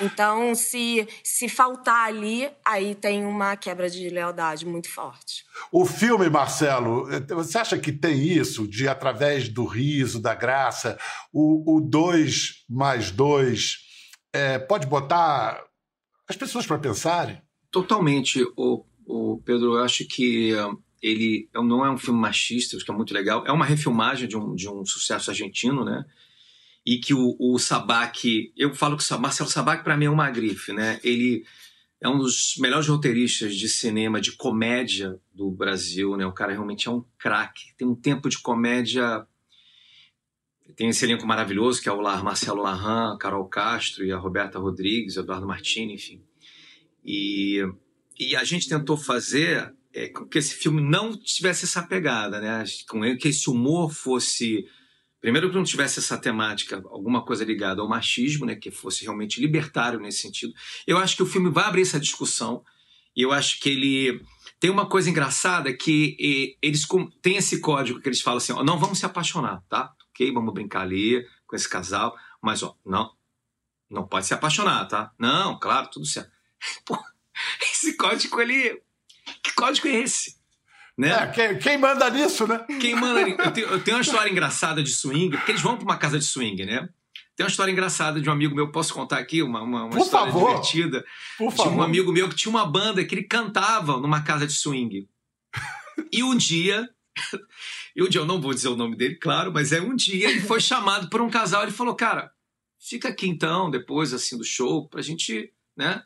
Então, 0.00 0.54
se, 0.54 1.06
se 1.22 1.48
faltar 1.48 2.08
ali, 2.08 2.50
aí 2.64 2.94
tem 2.94 3.24
uma 3.24 3.56
quebra 3.56 3.88
de 3.88 4.08
lealdade 4.08 4.66
muito 4.66 4.88
forte. 4.88 5.44
O 5.70 5.84
filme, 5.86 6.28
Marcelo, 6.28 7.06
você 7.28 7.58
acha 7.58 7.78
que 7.78 7.92
tem 7.92 8.26
isso, 8.26 8.66
de 8.66 8.88
através 8.88 9.48
do 9.48 9.64
riso, 9.64 10.20
da 10.20 10.34
graça, 10.34 10.98
o 11.32 11.80
2 11.80 12.64
mais 12.68 13.10
2 13.12 13.83
é, 14.34 14.58
pode 14.58 14.86
botar 14.88 15.64
as 16.28 16.36
pessoas 16.36 16.66
para 16.66 16.78
pensarem? 16.78 17.40
Totalmente, 17.70 18.44
o, 18.56 18.84
o 19.06 19.40
Pedro. 19.44 19.76
Eu 19.76 19.84
acho 19.84 20.04
que 20.06 20.52
uh, 20.52 20.76
ele 21.00 21.48
não 21.54 21.86
é 21.86 21.90
um 21.90 21.96
filme 21.96 22.18
machista, 22.18 22.76
acho 22.76 22.84
que 22.84 22.90
é 22.90 22.94
muito 22.94 23.14
legal. 23.14 23.46
É 23.46 23.52
uma 23.52 23.64
refilmagem 23.64 24.26
de 24.26 24.36
um, 24.36 24.54
de 24.56 24.68
um 24.68 24.84
sucesso 24.84 25.30
argentino, 25.30 25.84
né? 25.84 26.04
E 26.84 26.98
que 26.98 27.14
o, 27.14 27.36
o 27.38 27.58
Sabac, 27.58 28.52
eu 28.56 28.74
falo 28.74 28.96
que 28.96 29.14
o 29.14 29.20
Marcelo 29.20 29.48
Sabac 29.48 29.84
para 29.84 29.96
mim 29.96 30.06
é 30.06 30.10
uma 30.10 30.30
grife, 30.30 30.72
né? 30.72 30.98
Ele 31.04 31.44
é 32.00 32.08
um 32.08 32.18
dos 32.18 32.56
melhores 32.58 32.88
roteiristas 32.88 33.54
de 33.56 33.68
cinema, 33.68 34.20
de 34.20 34.32
comédia 34.32 35.18
do 35.32 35.50
Brasil, 35.50 36.16
né? 36.16 36.26
O 36.26 36.32
cara 36.32 36.52
realmente 36.52 36.88
é 36.88 36.90
um 36.90 37.04
craque. 37.16 37.74
Tem 37.78 37.86
um 37.86 37.94
tempo 37.94 38.28
de 38.28 38.38
comédia 38.40 39.26
tem 40.76 40.88
esse 40.88 41.04
elenco 41.04 41.26
maravilhoso 41.26 41.80
que 41.80 41.88
é 41.88 41.92
o 41.92 42.02
Marcelo 42.22 42.62
Larran, 42.62 43.16
Carol 43.18 43.48
Castro 43.48 44.04
e 44.04 44.12
a 44.12 44.18
Roberta 44.18 44.58
Rodrigues, 44.58 45.16
Eduardo 45.16 45.46
Martini, 45.46 45.94
enfim. 45.94 46.22
E, 47.04 47.60
e 48.18 48.34
a 48.34 48.44
gente 48.44 48.68
tentou 48.68 48.96
fazer 48.96 49.74
é, 49.92 50.08
que 50.08 50.38
esse 50.38 50.54
filme 50.54 50.82
não 50.82 51.16
tivesse 51.16 51.64
essa 51.64 51.82
pegada, 51.82 52.40
né? 52.40 52.64
Que 53.20 53.28
esse 53.28 53.48
humor 53.48 53.92
fosse 53.92 54.64
primeiro 55.20 55.48
que 55.48 55.56
não 55.56 55.64
tivesse 55.64 56.00
essa 56.00 56.18
temática, 56.18 56.82
alguma 56.84 57.24
coisa 57.24 57.46
ligada 57.46 57.80
ao 57.80 57.88
machismo, 57.88 58.44
né? 58.44 58.56
Que 58.56 58.70
fosse 58.70 59.04
realmente 59.04 59.40
libertário 59.40 60.00
nesse 60.00 60.18
sentido. 60.18 60.52
Eu 60.86 60.98
acho 60.98 61.16
que 61.16 61.22
o 61.22 61.26
filme 61.26 61.50
vai 61.50 61.64
abrir 61.64 61.82
essa 61.82 62.00
discussão 62.00 62.62
e 63.16 63.22
eu 63.22 63.32
acho 63.32 63.60
que 63.60 63.70
ele 63.70 64.20
tem 64.58 64.70
uma 64.70 64.86
coisa 64.86 65.08
engraçada 65.08 65.72
que 65.72 66.56
eles 66.60 66.86
têm 67.22 67.36
esse 67.36 67.60
código 67.60 68.00
que 68.00 68.08
eles 68.08 68.20
falam 68.20 68.38
assim: 68.38 68.52
não 68.64 68.78
vamos 68.78 68.98
se 68.98 69.06
apaixonar, 69.06 69.62
tá? 69.68 69.92
Ok, 70.14 70.32
vamos 70.32 70.54
brincar 70.54 70.82
ali 70.82 71.26
com 71.44 71.56
esse 71.56 71.68
casal, 71.68 72.16
mas 72.40 72.62
ó, 72.62 72.76
não, 72.86 73.12
não 73.90 74.06
pode 74.06 74.26
se 74.26 74.32
apaixonar, 74.32 74.86
tá? 74.86 75.12
Não, 75.18 75.58
claro, 75.58 75.90
tudo 75.90 76.06
certo. 76.06 76.30
Pô, 76.86 76.96
esse 77.62 77.96
código 77.96 78.40
ele, 78.40 78.80
que 79.42 79.52
código 79.54 79.88
é 79.88 79.96
esse? 79.96 80.42
Né? 80.96 81.10
É, 81.10 81.26
quem, 81.26 81.58
quem, 81.58 81.78
manda 81.78 82.08
nisso, 82.08 82.46
né? 82.46 82.64
Quem 82.80 82.94
manda 82.94 83.20
eu 83.20 83.50
tenho, 83.50 83.66
eu 83.66 83.82
tenho 83.82 83.96
uma 83.96 84.02
história 84.02 84.30
engraçada 84.30 84.80
de 84.80 84.90
swing, 84.90 85.36
porque 85.36 85.50
eles 85.50 85.62
vão 85.62 85.76
para 85.76 85.84
uma 85.84 85.98
casa 85.98 86.18
de 86.18 86.24
swing, 86.24 86.64
né? 86.64 86.88
Tem 87.36 87.44
uma 87.44 87.50
história 87.50 87.72
engraçada 87.72 88.20
de 88.20 88.30
um 88.30 88.32
amigo 88.32 88.54
meu, 88.54 88.70
posso 88.70 88.94
contar 88.94 89.18
aqui? 89.18 89.42
Uma, 89.42 89.60
uma, 89.60 89.84
uma 89.86 89.98
história 89.98 90.32
favor. 90.32 90.50
divertida. 90.50 91.04
Por 91.36 91.50
favor. 91.50 91.72
um 91.72 91.82
amigo 91.82 92.12
meu 92.12 92.28
que 92.28 92.36
tinha 92.36 92.50
uma 92.50 92.64
banda 92.64 93.04
que 93.04 93.12
ele 93.12 93.24
cantava 93.24 93.96
numa 93.98 94.22
casa 94.22 94.46
de 94.46 94.52
swing. 94.52 95.08
E 96.12 96.22
um 96.22 96.36
dia 96.36 96.88
e 97.94 98.02
um 98.02 98.08
dia 98.08 98.20
eu 98.20 98.26
não 98.26 98.40
vou 98.40 98.52
dizer 98.52 98.68
o 98.68 98.76
nome 98.76 98.96
dele, 98.96 99.16
claro, 99.16 99.52
mas 99.52 99.72
é 99.72 99.80
um 99.80 99.94
dia 99.94 100.30
ele 100.30 100.40
foi 100.40 100.60
chamado 100.60 101.08
por 101.08 101.20
um 101.20 101.30
casal, 101.30 101.62
ele 101.62 101.72
falou, 101.72 101.94
cara, 101.94 102.32
fica 102.78 103.08
aqui 103.08 103.28
então, 103.28 103.70
depois 103.70 104.12
assim 104.12 104.36
do 104.36 104.44
show, 104.44 104.88
pra 104.88 105.02
gente, 105.02 105.52
né, 105.76 106.02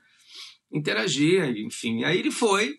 interagir, 0.70 1.57
enfim. 1.59 2.05
Aí 2.05 2.18
ele 2.18 2.31
foi 2.31 2.79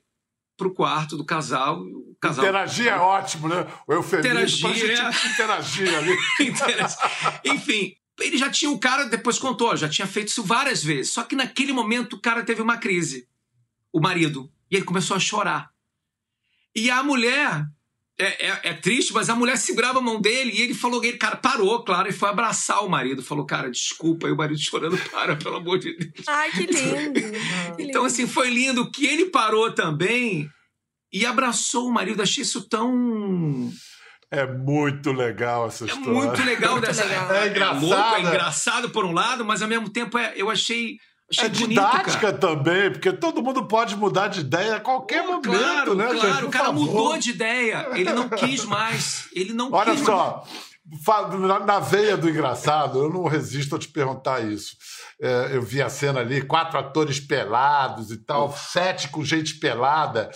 pro 0.59 0.73
quarto 0.73 1.15
do 1.15 1.25
casal. 1.25 1.81
O 1.81 2.15
casal 2.19 2.43
interagir 2.43 2.87
é 2.87 2.97
ótimo, 2.97 3.47
né? 3.47 3.65
O 3.87 3.93
eufemismo 3.93 4.29
interagir, 4.29 4.75
gente 4.75 5.01
é... 5.01 5.09
interagir 5.33 5.95
ali. 5.95 6.17
enfim, 7.45 7.95
ele 8.19 8.37
já 8.37 8.49
tinha 8.49 8.69
o 8.69 8.79
cara, 8.79 9.05
depois 9.05 9.39
contou, 9.39 9.75
já 9.75 9.87
tinha 9.87 10.05
feito 10.05 10.27
isso 10.27 10.43
várias 10.43 10.83
vezes. 10.83 11.13
Só 11.13 11.23
que 11.23 11.35
naquele 11.35 11.71
momento 11.71 12.17
o 12.17 12.21
cara 12.21 12.43
teve 12.43 12.61
uma 12.61 12.77
crise, 12.77 13.27
o 13.91 13.99
marido, 13.99 14.51
e 14.69 14.75
ele 14.75 14.85
começou 14.85 15.15
a 15.15 15.19
chorar. 15.19 15.71
E 16.75 16.91
a 16.91 17.01
mulher 17.01 17.65
é, 18.19 18.47
é, 18.47 18.59
é, 18.63 18.73
triste, 18.73 19.13
mas 19.13 19.29
a 19.29 19.35
mulher 19.35 19.57
segurava 19.57 19.99
a 19.99 20.01
mão 20.01 20.19
dele 20.19 20.51
e 20.53 20.61
ele 20.61 20.73
falou, 20.73 21.01
ele, 21.01 21.17
cara, 21.17 21.37
parou, 21.37 21.81
claro, 21.83 22.09
e 22.09 22.11
foi 22.11 22.27
abraçar 22.27 22.83
o 22.83 22.89
marido. 22.89 23.23
Falou, 23.23 23.45
cara, 23.45 23.71
desculpa, 23.71 24.27
e 24.27 24.31
o 24.31 24.35
marido 24.35 24.59
chorando, 24.59 24.97
para, 25.09 25.37
pelo 25.37 25.55
amor 25.55 25.79
de 25.79 25.95
Deus. 25.95 26.27
Ai, 26.27 26.51
que 26.51 26.65
lindo. 26.65 27.21
que 27.77 27.83
então, 27.83 28.03
assim, 28.03 28.27
foi 28.27 28.49
lindo 28.49 28.91
que 28.91 29.05
ele 29.05 29.27
parou 29.27 29.71
também 29.71 30.49
e 31.13 31.25
abraçou 31.25 31.87
o 31.87 31.93
marido. 31.93 32.21
Achei 32.21 32.43
isso 32.43 32.67
tão. 32.67 33.71
É 34.29 34.45
muito 34.45 35.13
legal 35.13 35.67
essa 35.67 35.85
história. 35.85 36.09
É 36.09 36.13
muito 36.13 36.43
legal 36.43 36.73
muito 36.73 36.85
dessa. 36.85 37.05
Legal. 37.05 37.33
É 37.33 37.47
engraçado. 37.47 37.77
É, 37.77 37.87
louco, 37.87 38.15
é 38.15 38.21
engraçado 38.21 38.89
por 38.89 39.05
um 39.05 39.13
lado, 39.13 39.45
mas 39.45 39.61
ao 39.61 39.69
mesmo 39.69 39.89
tempo 39.89 40.17
é, 40.17 40.33
eu 40.35 40.49
achei 40.49 40.97
Achei 41.31 41.45
é 41.45 41.49
bonito, 41.49 41.69
didática 41.69 42.19
cara. 42.19 42.37
também, 42.37 42.91
porque 42.91 43.13
todo 43.13 43.43
mundo 43.43 43.67
pode 43.67 43.95
mudar 43.95 44.29
de 44.29 44.41
ideia 44.41 44.77
a 44.77 44.79
qualquer 44.79 45.23
Pô, 45.23 45.33
momento, 45.33 45.49
claro, 45.49 45.95
né, 45.95 46.05
claro, 46.05 46.21
gente? 46.21 46.45
O 46.45 46.49
cara 46.49 46.65
favor. 46.65 46.85
mudou 46.85 47.17
de 47.17 47.29
ideia. 47.29 47.87
Ele 47.93 48.11
não 48.11 48.29
quis 48.29 48.65
mais. 48.65 49.27
Ele 49.35 49.53
não 49.53 49.71
Olha 49.71 49.91
quis 49.91 50.03
só, 50.03 50.43
na, 51.39 51.59
na 51.59 51.79
veia 51.79 52.17
do 52.17 52.29
engraçado, 52.29 53.03
eu 53.03 53.09
não 53.09 53.25
resisto 53.25 53.75
a 53.75 53.79
te 53.79 53.87
perguntar 53.87 54.43
isso. 54.43 54.75
É, 55.21 55.49
eu 55.51 55.61
vi 55.61 55.81
a 55.81 55.89
cena 55.89 56.21
ali, 56.21 56.41
quatro 56.41 56.79
atores 56.79 57.19
pelados 57.19 58.09
e 58.11 58.17
tal, 58.17 58.51
sete 58.51 59.09
com 59.09 59.23
gente 59.23 59.59
pelada. 59.59 60.31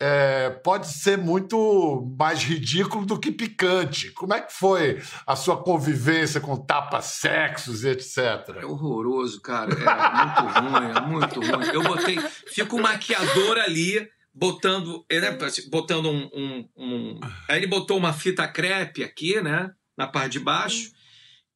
É, 0.00 0.50
pode 0.50 0.88
ser 0.88 1.16
muito 1.16 2.14
mais 2.18 2.42
ridículo 2.42 3.06
do 3.06 3.18
que 3.18 3.30
picante. 3.30 4.10
Como 4.10 4.34
é 4.34 4.40
que 4.40 4.52
foi 4.52 5.00
a 5.26 5.36
sua 5.36 5.62
convivência 5.62 6.40
com 6.40 6.56
tapa-sexos 6.56 7.84
e 7.84 7.90
etc? 7.90 8.18
É 8.60 8.66
horroroso, 8.66 9.40
cara. 9.40 9.72
É 9.72 9.80
muito 10.26 10.52
ruim, 10.60 10.90
é 10.90 11.00
muito 11.00 11.40
ruim. 11.40 11.66
Eu 11.72 11.82
botei. 11.82 12.18
Fica 12.48 12.74
o 12.74 12.82
maquiador 12.82 13.58
ali 13.58 14.08
botando, 14.34 15.06
né, 15.10 15.38
botando 15.70 16.10
um, 16.10 16.28
um, 16.34 16.68
um, 16.76 17.20
Aí 17.48 17.58
ele 17.58 17.68
botou 17.68 17.96
uma 17.96 18.12
fita 18.12 18.48
crepe 18.48 19.04
aqui, 19.04 19.40
né? 19.40 19.70
Na 19.96 20.08
parte 20.08 20.32
de 20.32 20.40
baixo. 20.40 20.90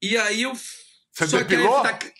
E 0.00 0.16
aí 0.16 0.42
eu. 0.42 0.52
Você 0.54 1.26
só 1.26 1.38
depilou? 1.38 1.84
Fita... 1.84 2.12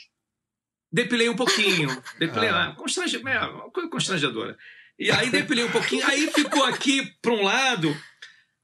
Depilei 0.91 1.29
um 1.29 1.37
pouquinho. 1.37 1.89
Depilei. 2.19 2.49
Ah. 2.49 2.75
Constrange... 2.77 3.17
É, 3.17 3.41
uma 3.41 3.71
coisa 3.71 3.89
constrangedora. 3.89 4.57
E 4.99 5.11
aí 5.11 5.31
depilei 5.31 5.65
um 5.65 5.71
pouquinho, 5.71 6.05
aí 6.07 6.31
ficou 6.33 6.65
aqui 6.65 7.13
para 7.23 7.33
um 7.33 7.45
lado. 7.45 7.97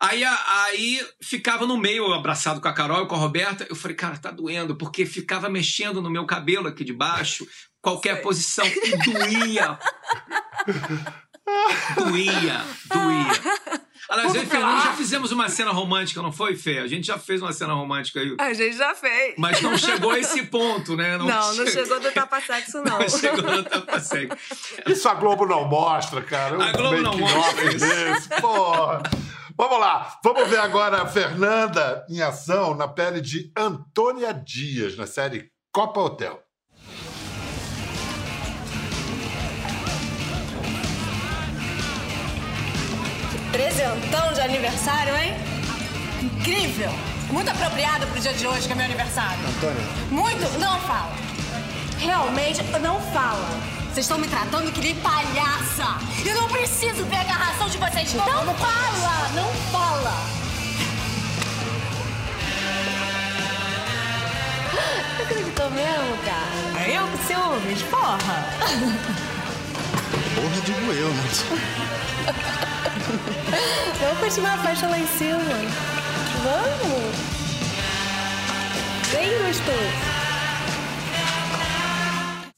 Aí, 0.01 0.25
aí 0.25 1.01
ficava 1.23 1.67
no 1.67 1.79
meio, 1.79 2.13
abraçado 2.13 2.61
com 2.61 2.69
a 2.69 2.73
Carol 2.73 3.05
e 3.05 3.09
com 3.09 3.15
a 3.15 3.19
Roberta. 3.19 3.67
Eu 3.71 3.77
falei, 3.77 3.97
cara, 3.97 4.19
tá 4.19 4.31
doendo, 4.31 4.77
porque 4.77 5.07
ficava 5.07 5.49
mexendo 5.49 6.03
no 6.03 6.11
meu 6.11 6.27
cabelo 6.27 6.69
aqui 6.69 6.85
de 6.85 6.93
baixo, 6.93 7.47
qualquer 7.81 8.15
Sei. 8.15 8.23
posição, 8.23 8.67
e 8.67 9.13
doía. 9.13 9.79
doía, 11.97 12.65
doía. 12.93 13.81
Aliás, 14.09 14.35
eu 14.35 14.43
e 14.43 14.47
Fernando 14.47 14.83
já 14.83 14.93
fizemos 14.93 15.33
uma 15.33 15.49
cena 15.49 15.71
romântica, 15.71 16.21
não 16.21 16.33
foi, 16.33 16.57
Fê? 16.57 16.79
A 16.79 16.87
gente 16.87 17.07
já 17.07 17.19
fez 17.19 17.41
uma 17.41 17.53
cena 17.53 17.73
romântica 17.73 18.21
aí. 18.21 18.37
A 18.39 18.53
gente 18.53 18.77
já 18.77 18.95
fez. 18.95 19.35
Mas 19.39 19.61
não 19.63 19.77
chegou 19.79 20.11
a 20.11 20.19
esse 20.19 20.43
ponto, 20.45 20.97
né? 20.97 21.17
Não, 21.17 21.27
não, 21.27 21.55
não 21.55 21.67
chegou 21.67 22.01
do 22.01 22.13
tapa-sexo, 22.13 22.83
não. 22.83 22.99
Não 22.99 23.09
chegou 23.09 23.43
do 23.43 23.65
tapa-sexo. 23.65 24.37
Isso 24.87 25.09
a 25.09 25.15
Globo 25.15 25.47
não 25.47 25.67
mostra, 25.67 26.23
cara. 26.23 26.63
A 26.63 26.73
Globo 26.73 27.01
não 27.01 27.17
mostra 27.17 27.73
isso. 27.73 27.87
Desse, 27.87 28.29
porra. 28.41 29.03
Vamos 29.57 29.79
lá, 29.79 30.19
vamos 30.23 30.49
ver 30.49 30.59
agora 30.59 31.03
a 31.03 31.07
Fernanda 31.07 32.05
em 32.11 32.21
ação 32.21 32.75
na 32.75 32.89
pele 32.89 33.21
de 33.21 33.53
Antônia 33.57 34.35
Dias, 34.35 34.97
na 34.97 35.07
série 35.07 35.49
Copa 35.73 36.01
Hotel. 36.01 36.44
Presentão 43.55 44.33
de 44.33 44.41
aniversário, 44.41 45.15
hein? 45.17 45.33
Incrível! 46.21 46.91
Muito 47.31 47.49
apropriado 47.53 48.05
pro 48.09 48.21
dia 48.21 48.33
de 48.33 48.45
hoje, 48.49 48.67
que 48.67 48.73
é 48.73 48.75
meu 48.75 48.85
aniversário. 48.85 49.39
Antônia. 49.47 49.81
Muito? 50.11 50.59
Não 50.59 50.81
fala. 50.81 51.13
Realmente, 52.01 52.61
não 52.83 53.01
fala. 53.13 53.49
Vocês 53.93 54.07
estão 54.07 54.19
me 54.19 54.27
tratando 54.27 54.73
que 54.73 54.81
nem 54.81 54.97
palhaça. 54.97 56.01
Eu 56.27 56.35
não 56.35 56.49
preciso 56.49 57.05
ver 57.05 57.15
a 57.15 57.21
agarração 57.21 57.69
de 57.69 57.79
vocês. 57.79 58.13
Não, 58.15 58.27
não, 58.27 58.45
não 58.45 58.55
fala, 58.57 59.29
não 59.37 59.49
fala. 59.71 60.15
Não 65.17 65.25
acreditou 65.25 65.71
mesmo, 65.71 66.19
cara? 66.25 66.89
Eu 66.89 67.07
com 67.07 67.19
ciúmes, 67.19 67.83
porra. 67.83 68.47
Porra, 70.35 70.61
digo 70.65 70.93
eu, 70.93 71.09
né? 71.15 72.65
Vamos 74.01 74.19
continuar 74.21 74.55
a 74.55 74.63
festa 74.63 74.89
lá 74.89 74.99
em 74.99 75.07
cima. 75.07 75.39
Vamos! 76.43 77.35
Bem 79.13 79.31
gostoso. 79.47 80.15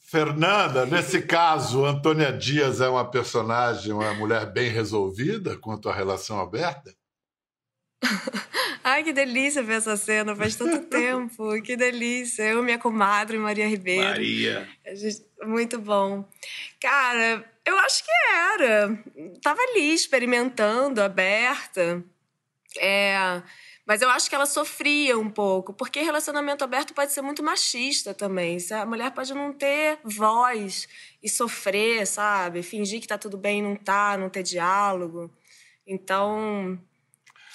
Fernanda, 0.09 0.87
nesse 0.87 1.21
caso, 1.23 1.85
Antônia 1.85 2.33
Dias 2.33 2.81
é 2.81 2.89
uma 2.89 3.11
personagem, 3.11 3.93
uma 3.93 4.15
mulher 4.15 4.47
bem 4.47 4.71
resolvida 4.71 5.59
quanto 5.59 5.89
à 5.89 5.95
relação 5.95 6.41
aberta? 6.41 6.95
Ai, 8.85 9.03
que 9.03 9.13
delícia 9.13 9.65
ver 9.65 9.79
essa 9.79 9.97
cena, 9.97 10.37
faz 10.37 10.55
tanto 10.55 10.79
tempo, 10.89 11.61
que 11.61 11.77
delícia. 11.77 12.45
Eu, 12.45 12.63
minha 12.63 12.79
comadre, 12.79 13.37
Maria 13.37 13.67
Ribeiro. 13.67 14.05
Maria. 14.05 14.69
Muito 15.43 15.81
bom. 15.81 16.25
Cara, 16.81 17.45
eu 17.67 17.79
acho 17.81 18.05
que 18.05 18.11
era. 18.55 19.05
Tava 19.43 19.61
ali 19.61 19.93
experimentando, 19.93 21.03
aberta. 21.03 22.03
É. 22.79 23.43
Mas 23.85 24.03
eu 24.03 24.11
acho 24.11 24.29
que 24.29 24.35
ela 24.35 24.47
sofria 24.47 25.17
um 25.17 25.31
pouco, 25.31 25.73
porque 25.73 26.01
relacionamento 26.01 26.65
aberto 26.65 26.93
pode 26.93 27.13
ser 27.13 27.23
muito 27.23 27.43
machista 27.43 28.13
também. 28.13 28.59
A 28.73 28.85
mulher 28.85 29.13
pode 29.13 29.33
não 29.33 29.53
ter 29.53 29.99
voz 30.03 30.89
e 31.23 31.29
sofrer, 31.29 32.05
sabe? 32.07 32.65
Fingir 32.65 33.01
que 33.01 33.07
tá 33.07 33.17
tudo 33.17 33.37
bem 33.37 33.61
e 33.61 33.63
não 33.63 33.77
tá, 33.77 34.17
não 34.19 34.29
ter 34.29 34.43
diálogo. 34.43 35.31
Então, 35.87 36.77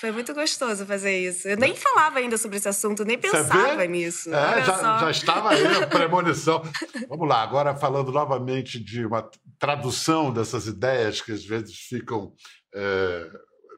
foi 0.02 0.12
muito 0.12 0.34
gostoso 0.34 0.84
fazer 0.84 1.16
isso. 1.16 1.48
Eu 1.48 1.56
nem 1.56 1.76
falava 1.76 2.18
ainda 2.18 2.36
sobre 2.36 2.58
esse 2.58 2.68
assunto, 2.68 3.06
nem 3.06 3.20
pensava 3.20 3.86
nisso. 3.86 4.34
É, 4.34 4.64
já, 4.66 4.98
já, 4.98 5.12
estava 5.12 5.52
aí 5.52 5.64
a 5.64 5.86
premonição. 5.86 6.64
Vamos 7.08 7.30
lá, 7.30 7.44
agora 7.44 7.76
falando 7.76 8.12
novamente 8.12 8.84
de 8.84 9.06
uma 9.06 9.30
tradução 9.60 10.34
dessas 10.34 10.66
ideias 10.66 11.22
que 11.22 11.32
às 11.32 11.46
vezes 11.46 11.76
ficam 11.76 12.34
é, 12.74 13.30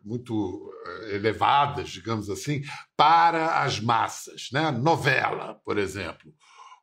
muito 0.01 0.71
é, 0.87 1.15
elevadas, 1.15 1.89
digamos 1.89 2.29
assim, 2.29 2.61
para 2.95 3.61
as 3.61 3.81
massas. 3.81 4.47
Né? 4.53 4.71
Novela, 4.71 5.59
por 5.65 5.77
exemplo. 5.77 6.31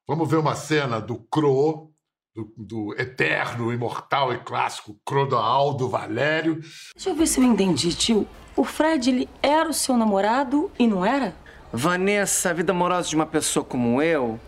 Vamos 0.07 0.29
ver 0.29 0.37
uma 0.37 0.55
cena 0.55 1.00
do 1.00 1.16
Cro, 1.16 1.90
do, 2.35 2.53
do, 2.59 2.94
eterno, 3.00 3.72
imortal 3.72 4.35
e 4.35 4.38
clássico 4.38 5.00
Crodoaldo 5.03 5.88
Valério. 5.88 6.61
Deixa 6.94 7.09
eu 7.09 7.14
ver 7.14 7.26
se 7.26 7.40
eu 7.40 7.44
entendi, 7.44 7.94
tio. 7.94 8.29
O 8.57 8.65
Fred, 8.65 9.11
ele 9.11 9.29
era 9.43 9.69
o 9.69 9.73
seu 9.73 9.97
namorado 9.97 10.71
e 10.79 10.87
não 10.87 11.05
era? 11.05 11.35
Vanessa, 11.73 12.51
a 12.51 12.53
vida 12.53 12.73
amorosa 12.73 13.09
de 13.09 13.15
uma 13.17 13.27
pessoa 13.27 13.65
como 13.65 14.03
eu 14.03 14.39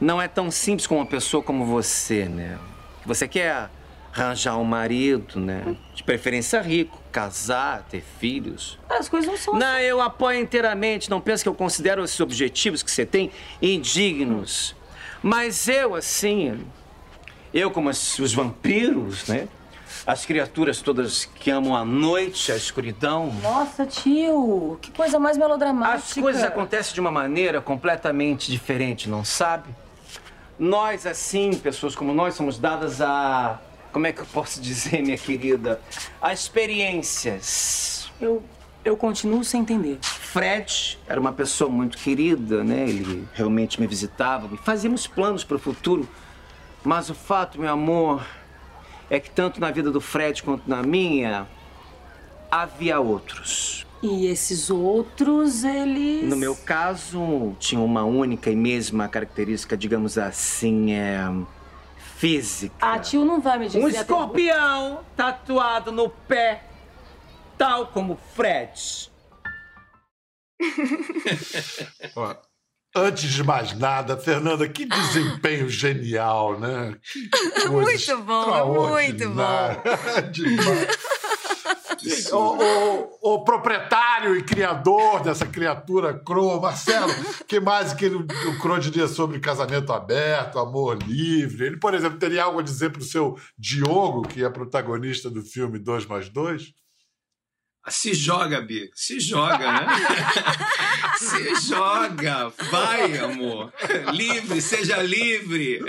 não 0.00 0.20
é 0.20 0.28
tão 0.28 0.50
simples 0.50 0.86
como 0.86 1.00
uma 1.00 1.06
pessoa 1.06 1.42
como 1.42 1.64
você, 1.64 2.26
né? 2.26 2.58
Você 3.04 3.26
quer 3.26 3.70
arranjar 4.14 4.56
um 4.58 4.64
marido, 4.64 5.40
né? 5.40 5.76
De 5.94 6.02
preferência 6.02 6.60
rico, 6.60 6.98
casar, 7.10 7.82
ter 7.90 8.02
filhos. 8.20 8.78
As 8.88 9.08
coisas 9.08 9.28
não 9.28 9.36
são 9.36 9.54
Não, 9.54 9.66
assim. 9.76 9.84
eu 9.84 10.00
apoio 10.00 10.40
inteiramente. 10.40 11.08
Não 11.10 11.20
penso 11.20 11.42
que 11.42 11.48
eu 11.48 11.54
considero 11.54 12.04
esses 12.04 12.20
objetivos 12.20 12.82
que 12.82 12.90
você 12.90 13.06
tem 13.06 13.30
indignos. 13.62 14.76
Mas 15.22 15.68
eu, 15.68 15.94
assim, 15.94 16.64
eu 17.52 17.70
como 17.70 17.88
os 17.88 18.32
vampiros, 18.34 19.26
né? 19.26 19.48
As 20.06 20.24
criaturas 20.24 20.80
todas 20.80 21.24
que 21.24 21.50
amam 21.50 21.76
a 21.76 21.84
noite, 21.84 22.50
a 22.52 22.56
escuridão. 22.56 23.32
Nossa, 23.42 23.86
tio, 23.86 24.78
que 24.80 24.90
coisa 24.90 25.18
mais 25.18 25.36
melodramática. 25.36 25.96
As 25.96 26.12
coisas 26.14 26.42
acontecem 26.42 26.94
de 26.94 27.00
uma 27.00 27.10
maneira 27.10 27.60
completamente 27.60 28.50
diferente, 28.50 29.08
não 29.08 29.24
sabe? 29.24 29.68
Nós, 30.58 31.06
assim, 31.06 31.52
pessoas 31.54 31.94
como 31.94 32.12
nós, 32.12 32.34
somos 32.34 32.58
dadas 32.58 33.00
a. 33.00 33.60
Como 33.92 34.06
é 34.06 34.12
que 34.12 34.20
eu 34.20 34.26
posso 34.26 34.60
dizer, 34.60 35.02
minha 35.02 35.16
querida? 35.16 35.80
A 36.20 36.32
experiências. 36.32 38.10
Eu. 38.20 38.42
Eu 38.84 38.96
continuo 38.96 39.44
sem 39.44 39.60
entender. 39.60 39.98
Fred 40.02 40.98
era 41.06 41.20
uma 41.20 41.32
pessoa 41.32 41.68
muito 41.68 41.98
querida, 41.98 42.64
né? 42.64 42.88
Ele 42.88 43.28
realmente 43.34 43.78
me 43.78 43.86
visitava, 43.86 44.48
fazíamos 44.58 45.06
planos 45.06 45.44
para 45.44 45.56
o 45.56 45.58
futuro. 45.58 46.08
Mas 46.82 47.10
o 47.10 47.14
fato, 47.14 47.60
meu 47.60 47.70
amor, 47.70 48.24
é 49.10 49.18
que 49.18 49.30
tanto 49.30 49.60
na 49.60 49.70
vida 49.70 49.90
do 49.90 50.00
Fred 50.00 50.42
quanto 50.42 50.68
na 50.68 50.82
minha, 50.82 51.46
havia 52.50 53.00
outros. 53.00 53.86
E 54.02 54.26
esses 54.26 54.70
outros, 54.70 55.64
eles. 55.64 56.28
No 56.28 56.36
meu 56.36 56.54
caso, 56.54 57.56
tinha 57.58 57.80
uma 57.80 58.04
única 58.04 58.50
e 58.50 58.56
mesma 58.56 59.08
característica, 59.08 59.76
digamos 59.76 60.16
assim, 60.16 60.92
é. 60.92 61.18
física. 62.16 62.74
Ah, 62.80 62.98
tio 62.98 63.24
não 63.24 63.40
vai 63.40 63.58
me 63.58 63.66
dizer. 63.66 63.80
Um 63.80 63.88
escorpião 63.88 65.00
tatuado 65.16 65.90
no 65.90 66.08
pé, 66.08 66.62
tal 67.56 67.88
como 67.88 68.16
Fred. 68.34 69.10
Ó, 72.14 72.36
Antes 72.94 73.30
de 73.30 73.44
mais 73.44 73.76
nada, 73.76 74.16
Fernanda, 74.16 74.68
que 74.68 74.84
desempenho 74.86 75.68
genial, 75.68 76.58
né? 76.58 76.96
Muito 77.68 78.18
bom, 78.22 78.88
muito 78.88 79.28
bom. 79.30 79.82
Demais. 80.32 80.88
O, 82.32 82.36
o, 82.36 83.34
o, 83.34 83.44
proprietário 83.44 84.36
e 84.36 84.42
criador 84.42 85.20
dessa 85.20 85.44
criatura 85.44 86.14
Croa, 86.14 86.60
Marcelo, 86.60 87.12
que 87.46 87.58
mais 87.58 87.92
que 87.92 88.04
ele, 88.04 88.16
o 88.16 88.58
Croa 88.60 88.78
diria 88.78 89.08
sobre 89.08 89.40
casamento 89.40 89.92
aberto, 89.92 90.58
amor 90.58 90.96
livre? 91.02 91.66
Ele, 91.66 91.76
por 91.76 91.94
exemplo, 91.94 92.18
teria 92.18 92.44
algo 92.44 92.60
a 92.60 92.62
dizer 92.62 92.90
para 92.90 93.02
o 93.02 93.04
seu 93.04 93.36
Diogo, 93.58 94.22
que 94.22 94.44
é 94.44 94.48
protagonista 94.48 95.28
do 95.28 95.42
filme 95.42 95.78
2 95.78 96.06
mais 96.06 96.28
2? 96.28 96.72
Se 97.90 98.14
joga, 98.14 98.60
Bi. 98.60 98.90
Se 98.94 99.20
joga, 99.20 99.72
né? 99.72 99.86
Se 101.18 101.68
joga. 101.68 102.48
Vai, 102.70 103.18
amor. 103.18 103.72
Livre, 104.12 104.60
seja 104.62 105.02
livre. 105.02 105.80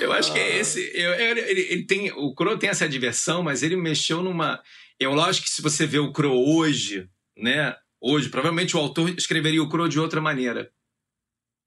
Eu 0.00 0.12
acho 0.12 0.32
que 0.32 0.38
é 0.38 0.58
esse. 0.58 0.80
Eu, 0.94 1.14
ele, 1.14 1.40
ele, 1.40 1.86
tem, 1.86 2.12
o 2.12 2.34
Crow 2.34 2.58
tem 2.58 2.70
essa 2.70 2.88
diversão, 2.88 3.42
mas 3.42 3.62
ele 3.62 3.76
mexeu 3.76 4.22
numa. 4.22 4.62
Eu 4.98 5.12
lógico 5.12 5.46
que 5.46 5.52
se 5.52 5.62
você 5.62 5.86
vê 5.86 5.98
o 5.98 6.12
Crow 6.12 6.56
hoje, 6.56 7.08
né? 7.36 7.76
Hoje, 8.00 8.28
provavelmente 8.28 8.76
o 8.76 8.80
autor 8.80 9.08
escreveria 9.10 9.62
o 9.62 9.68
Crow 9.68 9.88
de 9.88 9.98
outra 9.98 10.20
maneira. 10.20 10.70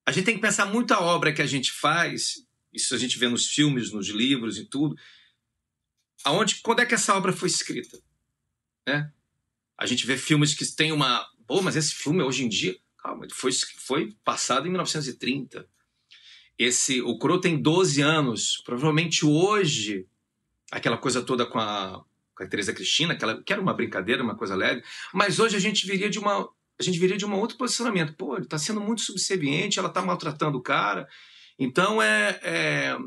A 0.08 0.12
gente 0.12 0.26
tem 0.26 0.36
que 0.36 0.42
pensar 0.42 0.66
muito 0.66 0.94
a 0.94 1.02
obra 1.02 1.34
que 1.34 1.42
a 1.42 1.48
gente 1.48 1.72
faz, 1.72 2.36
isso 2.74 2.94
a 2.94 2.98
gente 2.98 3.18
vê 3.18 3.28
nos 3.28 3.48
filmes, 3.48 3.92
nos 3.92 4.08
livros 4.08 4.58
e 4.58 4.66
tudo. 4.66 4.96
Aonde, 6.24 6.62
quando 6.62 6.82
é 6.82 6.86
que 6.86 6.94
essa 6.94 7.16
obra 7.16 7.34
foi 7.34 7.48
escrita? 7.48 7.98
Né? 8.88 9.12
A 9.78 9.86
gente 9.86 10.08
vê 10.08 10.18
filmes 10.18 10.56
que 10.56 10.66
tem 10.66 10.94
uma. 10.94 11.28
Pô, 11.46 11.62
mas 11.62 11.76
esse 11.76 11.94
filme 11.94 12.24
hoje 12.24 12.46
em 12.46 12.50
dia. 12.50 12.76
Calma, 12.98 13.28
foi, 13.32 13.52
foi 13.52 14.16
passado 14.24 14.66
em 14.66 14.70
1930. 14.70 15.68
Esse, 16.58 17.02
o 17.02 17.20
Crow 17.20 17.40
tem 17.40 17.62
12 17.62 18.02
anos. 18.02 18.62
Provavelmente 18.66 19.26
hoje, 19.26 20.08
aquela 20.72 20.98
coisa 20.98 21.22
toda 21.22 21.46
com 21.46 21.60
a, 21.60 22.04
com 22.34 22.44
a 22.44 22.48
Teresa 22.48 22.74
Cristina, 22.74 23.14
aquela, 23.14 23.44
que 23.44 23.54
era 23.54 23.62
uma 23.62 23.74
brincadeira, 23.74 24.24
uma 24.24 24.36
coisa 24.36 24.56
leve, 24.56 24.84
mas 25.14 25.40
hoje 25.40 25.56
a 25.56 25.60
gente 25.60 25.86
viria 25.86 26.10
de 26.10 26.18
uma. 26.18 26.50
A 26.80 26.84
gente 26.84 26.98
viria 26.98 27.18
de 27.18 27.26
um 27.26 27.34
outro 27.34 27.58
posicionamento. 27.58 28.16
Pô, 28.16 28.36
ele 28.36 28.46
está 28.46 28.58
sendo 28.58 28.80
muito 28.80 29.02
subserviente, 29.02 29.80
ela 29.80 29.90
está 29.90 30.02
maltratando 30.02 30.58
o 30.58 30.62
cara. 30.62 31.08
Então 31.60 32.02
é, 32.02 32.40
é. 32.44 32.98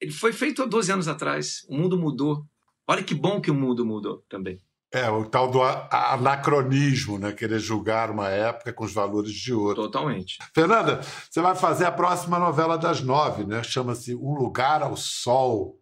Ele 0.00 0.12
foi 0.12 0.32
feito 0.32 0.62
há 0.62 0.66
12 0.66 0.92
anos 0.92 1.08
atrás. 1.08 1.66
O 1.68 1.76
mundo 1.76 1.98
mudou. 1.98 2.46
Olha 2.86 3.02
que 3.02 3.14
bom 3.14 3.40
que 3.40 3.50
o 3.50 3.54
mundo 3.54 3.84
mudou 3.84 4.24
também. 4.28 4.60
É, 4.92 5.10
o 5.10 5.26
tal 5.26 5.50
do 5.50 5.62
anacronismo, 5.62 7.18
né? 7.18 7.32
Querer 7.32 7.58
julgar 7.58 8.10
uma 8.10 8.30
época 8.30 8.72
com 8.72 8.84
os 8.84 8.92
valores 8.92 9.32
de 9.32 9.52
outra. 9.52 9.82
Totalmente. 9.82 10.38
Fernanda, 10.54 11.02
você 11.30 11.42
vai 11.42 11.54
fazer 11.54 11.84
a 11.84 11.92
próxima 11.92 12.38
novela 12.38 12.78
das 12.78 13.02
nove, 13.02 13.44
né? 13.44 13.62
Chama-se 13.62 14.14
Um 14.14 14.32
Lugar 14.34 14.82
ao 14.82 14.96
Sol. 14.96 15.76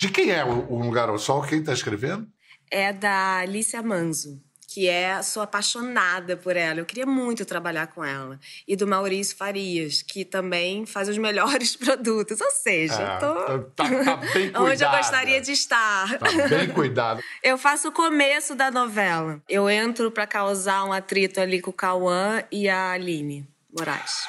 De 0.00 0.08
quem 0.08 0.30
é 0.30 0.44
Um 0.44 0.82
Lugar 0.82 1.08
ao 1.08 1.18
Sol? 1.18 1.42
Quem 1.42 1.60
está 1.60 1.72
escrevendo? 1.72 2.26
É 2.70 2.92
da 2.92 3.38
Alicia 3.38 3.80
Manzo 3.82 4.47
que 4.78 4.86
é 4.86 5.20
sou 5.22 5.42
apaixonada 5.42 6.36
por 6.36 6.56
ela. 6.56 6.78
Eu 6.78 6.86
queria 6.86 7.04
muito 7.04 7.44
trabalhar 7.44 7.88
com 7.88 8.04
ela. 8.04 8.38
E 8.66 8.76
do 8.76 8.86
Maurício 8.86 9.36
Farias, 9.36 10.02
que 10.02 10.24
também 10.24 10.86
faz 10.86 11.08
os 11.08 11.18
melhores 11.18 11.74
produtos. 11.74 12.40
Ou 12.40 12.50
seja, 12.52 13.02
é, 13.02 13.18
tô... 13.18 13.34
tá, 13.74 13.84
tá 13.84 14.16
bem 14.16 14.52
cuidado. 14.52 14.62
onde 14.62 14.84
eu 14.84 14.90
gostaria 14.92 15.40
de 15.40 15.50
estar. 15.50 16.16
Tá 16.16 16.48
bem 16.48 16.68
cuidado. 16.68 17.20
eu 17.42 17.58
faço 17.58 17.88
o 17.88 17.92
começo 17.92 18.54
da 18.54 18.70
novela. 18.70 19.42
Eu 19.48 19.68
entro 19.68 20.12
para 20.12 20.28
causar 20.28 20.84
um 20.84 20.92
atrito 20.92 21.40
ali 21.40 21.60
com 21.60 21.70
o 21.70 21.74
Cauã 21.74 22.44
e 22.52 22.68
a 22.68 22.92
Aline 22.92 23.48
Moraes. 23.76 24.28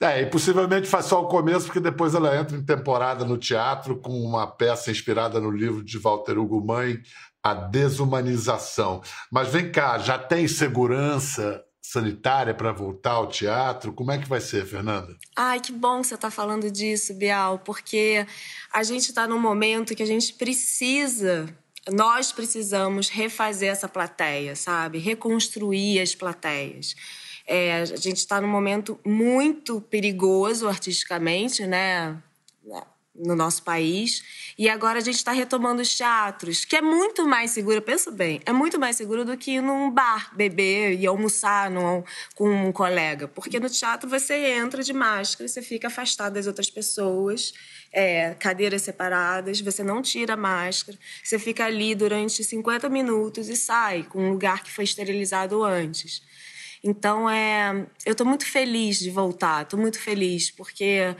É, 0.00 0.22
e 0.22 0.26
possivelmente 0.26 0.88
faz 0.88 1.04
só 1.04 1.22
o 1.22 1.28
começo, 1.28 1.66
porque 1.66 1.80
depois 1.80 2.14
ela 2.14 2.34
entra 2.34 2.56
em 2.56 2.64
temporada 2.64 3.26
no 3.26 3.36
teatro 3.36 3.96
com 3.98 4.10
uma 4.10 4.46
peça 4.46 4.90
inspirada 4.90 5.38
no 5.38 5.50
livro 5.50 5.84
de 5.84 5.98
Walter 5.98 6.38
Hugo 6.38 6.64
Mãe, 6.64 6.98
a 7.42 7.54
desumanização. 7.54 9.02
Mas 9.30 9.48
vem 9.48 9.70
cá, 9.72 9.98
já 9.98 10.18
tem 10.18 10.46
segurança 10.46 11.64
sanitária 11.80 12.54
para 12.54 12.72
voltar 12.72 13.12
ao 13.12 13.28
teatro? 13.28 13.92
Como 13.92 14.12
é 14.12 14.18
que 14.18 14.28
vai 14.28 14.40
ser, 14.40 14.64
Fernanda? 14.64 15.16
Ai, 15.36 15.60
que 15.60 15.72
bom 15.72 16.00
que 16.00 16.06
você 16.06 16.14
está 16.14 16.30
falando 16.30 16.70
disso, 16.70 17.12
Bial, 17.14 17.58
porque 17.58 18.26
a 18.72 18.82
gente 18.82 19.08
está 19.08 19.26
num 19.26 19.40
momento 19.40 19.94
que 19.94 20.02
a 20.02 20.06
gente 20.06 20.32
precisa 20.34 21.52
nós 21.90 22.30
precisamos 22.30 23.08
refazer 23.08 23.70
essa 23.70 23.88
plateia, 23.88 24.54
sabe? 24.54 24.98
Reconstruir 24.98 26.00
as 26.00 26.14
plateias. 26.14 26.94
É, 27.46 27.80
a 27.80 27.84
gente 27.84 28.18
está 28.18 28.40
num 28.40 28.48
momento 28.48 29.00
muito 29.04 29.80
perigoso 29.80 30.68
artisticamente, 30.68 31.66
né? 31.66 32.16
No 33.14 33.36
nosso 33.36 33.62
país. 33.62 34.22
E 34.58 34.68
agora 34.68 34.98
a 34.98 35.02
gente 35.02 35.16
está 35.16 35.32
retomando 35.32 35.82
os 35.82 35.94
teatros, 35.94 36.64
que 36.64 36.76
é 36.76 36.82
muito 36.82 37.26
mais 37.26 37.50
seguro, 37.50 37.80
pensa 37.82 38.10
bem, 38.10 38.40
é 38.46 38.52
muito 38.52 38.78
mais 38.78 38.96
seguro 38.96 39.24
do 39.24 39.36
que 39.36 39.52
ir 39.52 39.62
num 39.62 39.90
bar 39.90 40.34
beber 40.34 40.98
e 40.98 41.06
almoçar 41.06 41.70
no, 41.70 42.04
com 42.34 42.48
um 42.50 42.72
colega. 42.72 43.28
Porque 43.28 43.60
no 43.60 43.68
teatro 43.68 44.08
você 44.08 44.34
entra 44.52 44.82
de 44.82 44.92
máscara, 44.92 45.48
você 45.48 45.62
fica 45.62 45.88
afastado 45.88 46.34
das 46.34 46.46
outras 46.46 46.70
pessoas, 46.70 47.52
é, 47.92 48.34
cadeiras 48.34 48.82
separadas, 48.82 49.60
você 49.60 49.82
não 49.82 50.00
tira 50.00 50.34
a 50.34 50.36
máscara, 50.36 50.98
você 51.22 51.38
fica 51.38 51.66
ali 51.66 51.94
durante 51.94 52.42
50 52.42 52.88
minutos 52.88 53.48
e 53.48 53.56
sai 53.56 54.04
com 54.04 54.22
um 54.22 54.30
lugar 54.30 54.62
que 54.62 54.70
foi 54.70 54.84
esterilizado 54.84 55.62
antes. 55.62 56.22
Então, 56.84 57.30
é, 57.30 57.86
eu 58.04 58.10
estou 58.10 58.26
muito 58.26 58.44
feliz 58.44 58.98
de 58.98 59.08
voltar, 59.08 59.62
estou 59.62 59.78
muito 59.78 60.00
feliz, 60.00 60.50
porque 60.50 61.14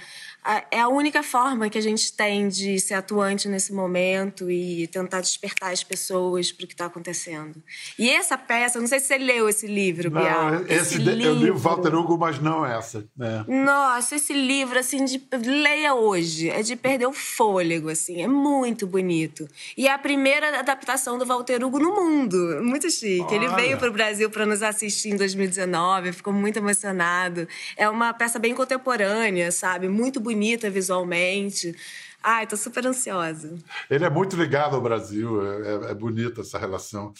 é 0.72 0.80
a 0.80 0.88
única 0.88 1.22
forma 1.22 1.70
que 1.70 1.78
a 1.78 1.80
gente 1.80 2.12
tem 2.12 2.48
de 2.48 2.80
ser 2.80 2.94
atuante 2.94 3.48
nesse 3.48 3.72
momento 3.72 4.50
e 4.50 4.88
tentar 4.88 5.20
despertar 5.20 5.70
as 5.70 5.84
pessoas 5.84 6.50
para 6.50 6.64
o 6.64 6.66
que 6.66 6.74
está 6.74 6.86
acontecendo. 6.86 7.62
E 7.96 8.10
essa 8.10 8.36
peça, 8.36 8.80
não 8.80 8.88
sei 8.88 8.98
se 8.98 9.06
você 9.06 9.18
leu 9.18 9.48
esse 9.48 9.68
livro, 9.68 10.10
não, 10.10 10.20
Bial. 10.20 10.54
Esse, 10.64 10.74
esse 10.74 10.98
livro... 10.98 11.22
Eu 11.22 11.34
li 11.34 11.50
o 11.50 11.56
Walter 11.56 11.94
Hugo, 11.94 12.18
mas 12.18 12.40
não 12.40 12.66
essa. 12.66 13.04
É. 13.20 13.44
Nossa, 13.52 14.16
esse 14.16 14.32
livro, 14.32 14.76
assim, 14.76 15.04
de... 15.04 15.22
leia 15.44 15.94
hoje. 15.94 16.50
É 16.50 16.60
de 16.60 16.74
perder 16.74 17.06
o 17.06 17.12
fôlego, 17.12 17.88
assim. 17.88 18.20
É 18.20 18.26
muito 18.26 18.84
bonito. 18.84 19.46
E 19.76 19.86
é 19.86 19.92
a 19.92 19.98
primeira 19.98 20.58
adaptação 20.58 21.18
do 21.18 21.24
Walter 21.24 21.64
Hugo 21.64 21.78
no 21.78 21.94
mundo. 21.94 22.60
Muito 22.64 22.90
chique. 22.90 23.22
Olha. 23.28 23.36
Ele 23.36 23.48
veio 23.50 23.78
para 23.78 23.88
o 23.88 23.92
Brasil 23.92 24.28
para 24.28 24.44
nos 24.44 24.60
assistir 24.60 25.10
em 25.10 25.16
2019, 25.16 26.12
ficou 26.12 26.32
muito 26.32 26.56
emocionado. 26.56 27.46
É 27.76 27.88
uma 27.88 28.12
peça 28.12 28.40
bem 28.40 28.54
contemporânea, 28.54 29.52
sabe? 29.52 29.88
Muito 29.88 30.18
bonita 30.18 30.31
bonita 30.32 30.70
visualmente. 30.70 31.74
Ai, 32.22 32.46
tô 32.46 32.56
super 32.56 32.86
ansiosa. 32.86 33.56
Ele 33.90 34.04
é 34.04 34.10
muito 34.10 34.36
ligado 34.36 34.76
ao 34.76 34.80
Brasil, 34.80 35.44
é, 35.44 35.88
é, 35.88 35.90
é 35.90 35.94
bonita 35.94 36.40
essa 36.40 36.58
relação. 36.58 37.12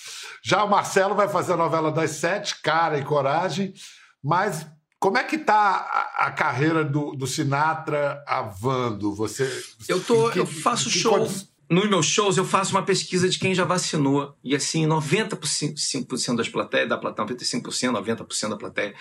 Já 0.43 0.63
o 0.63 0.71
Marcelo 0.71 1.15
vai 1.15 1.29
fazer 1.29 1.55
a 1.55 1.57
novela 1.57 1.91
das 1.91 2.13
sete, 2.13 2.61
Cara 2.63 2.99
e 2.99 3.05
Coragem, 3.05 3.75
mas 4.23 4.65
como 5.01 5.19
é 5.19 5.25
que 5.25 5.37
tá 5.37 6.15
a, 6.17 6.27
a 6.27 6.31
carreira 6.31 6.85
do, 6.85 7.17
do, 7.17 7.27
Sinatra 7.27 8.23
avando? 8.27 9.13
Você, 9.15 9.51
eu 9.89 10.01
tô, 10.01 10.31
que, 10.31 10.39
eu 10.39 10.47
faço 10.47 10.89
show. 10.89 11.29
Nos 11.69 11.89
meus 11.89 12.07
shows 12.07 12.37
eu 12.37 12.45
faço 12.45 12.73
uma 12.73 12.85
pesquisa 12.85 13.29
de 13.29 13.39
quem 13.39 13.55
já 13.55 13.65
vacinou. 13.65 14.37
E 14.45 14.55
assim, 14.55 14.87
90% 14.87 16.37
das 16.37 16.49
plateias, 16.49 16.89
da 16.89 16.99
plateia, 16.99 17.27
95%, 17.27 17.93
90% 17.93 18.49
da 18.51 18.57
plateia 18.57 18.95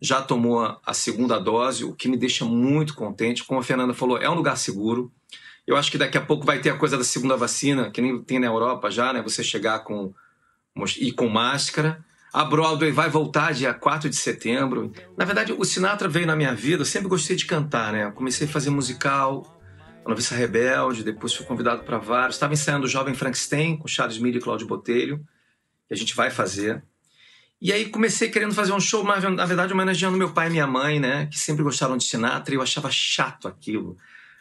já 0.00 0.20
tomou 0.20 0.78
a 0.84 0.94
segunda 0.94 1.38
dose, 1.38 1.84
o 1.84 1.94
que 1.94 2.08
me 2.08 2.16
deixa 2.16 2.44
muito 2.44 2.94
contente. 2.94 3.44
Como 3.44 3.60
a 3.60 3.62
Fernanda 3.62 3.94
falou, 3.94 4.18
é 4.18 4.28
um 4.28 4.34
lugar 4.34 4.56
seguro. 4.56 5.12
Eu 5.66 5.76
acho 5.76 5.90
que 5.90 5.98
daqui 5.98 6.18
a 6.18 6.20
pouco 6.20 6.44
vai 6.44 6.60
ter 6.60 6.70
a 6.70 6.76
coisa 6.76 6.98
da 6.98 7.04
segunda 7.04 7.36
vacina, 7.36 7.90
que 7.90 8.00
nem 8.00 8.22
tem 8.22 8.38
na 8.38 8.46
Europa 8.46 8.90
já, 8.90 9.12
né? 9.12 9.22
Você 9.22 9.42
chegar 9.42 9.80
com 9.80 10.12
e 10.98 11.12
com 11.12 11.28
máscara. 11.28 12.04
A 12.32 12.44
Broadway 12.44 12.90
vai 12.90 13.08
voltar 13.08 13.54
dia 13.54 13.72
4 13.72 14.10
de 14.10 14.16
setembro. 14.16 14.92
Na 15.16 15.24
verdade, 15.24 15.52
o 15.52 15.64
Sinatra 15.64 16.08
veio 16.08 16.26
na 16.26 16.34
minha 16.34 16.52
vida, 16.54 16.82
eu 16.82 16.86
sempre 16.86 17.08
gostei 17.08 17.36
de 17.36 17.46
cantar, 17.46 17.92
né? 17.92 18.04
Eu 18.06 18.12
comecei 18.12 18.46
a 18.46 18.50
fazer 18.50 18.70
musical, 18.70 19.56
a 20.04 20.08
Noviça 20.08 20.34
Rebelde, 20.34 21.04
depois 21.04 21.32
fui 21.32 21.46
convidado 21.46 21.84
para 21.84 21.96
vários. 21.96 22.34
Estava 22.34 22.52
ensaiando 22.52 22.86
o 22.86 22.88
Jovem 22.88 23.14
Frankenstein 23.14 23.76
com 23.76 23.86
Charles 23.86 24.18
Miller 24.18 24.40
e 24.40 24.42
Cláudio 24.42 24.66
Botelho, 24.66 25.24
que 25.86 25.94
a 25.94 25.96
gente 25.96 26.14
vai 26.14 26.30
fazer. 26.30 26.82
E 27.64 27.72
aí 27.72 27.86
comecei 27.86 28.28
querendo 28.28 28.52
fazer 28.52 28.74
um 28.74 28.78
show, 28.78 29.02
mas 29.02 29.24
na 29.24 29.46
verdade 29.46 29.72
homenageando 29.72 30.18
meu 30.18 30.34
pai 30.34 30.48
e 30.48 30.50
minha 30.50 30.66
mãe, 30.66 31.00
né? 31.00 31.24
Que 31.32 31.38
sempre 31.38 31.62
gostaram 31.62 31.96
de 31.96 32.04
Sinatra 32.04 32.52
e 32.52 32.58
eu 32.58 32.62
achava 32.62 32.90
chato 32.90 33.48
aquilo. 33.48 33.96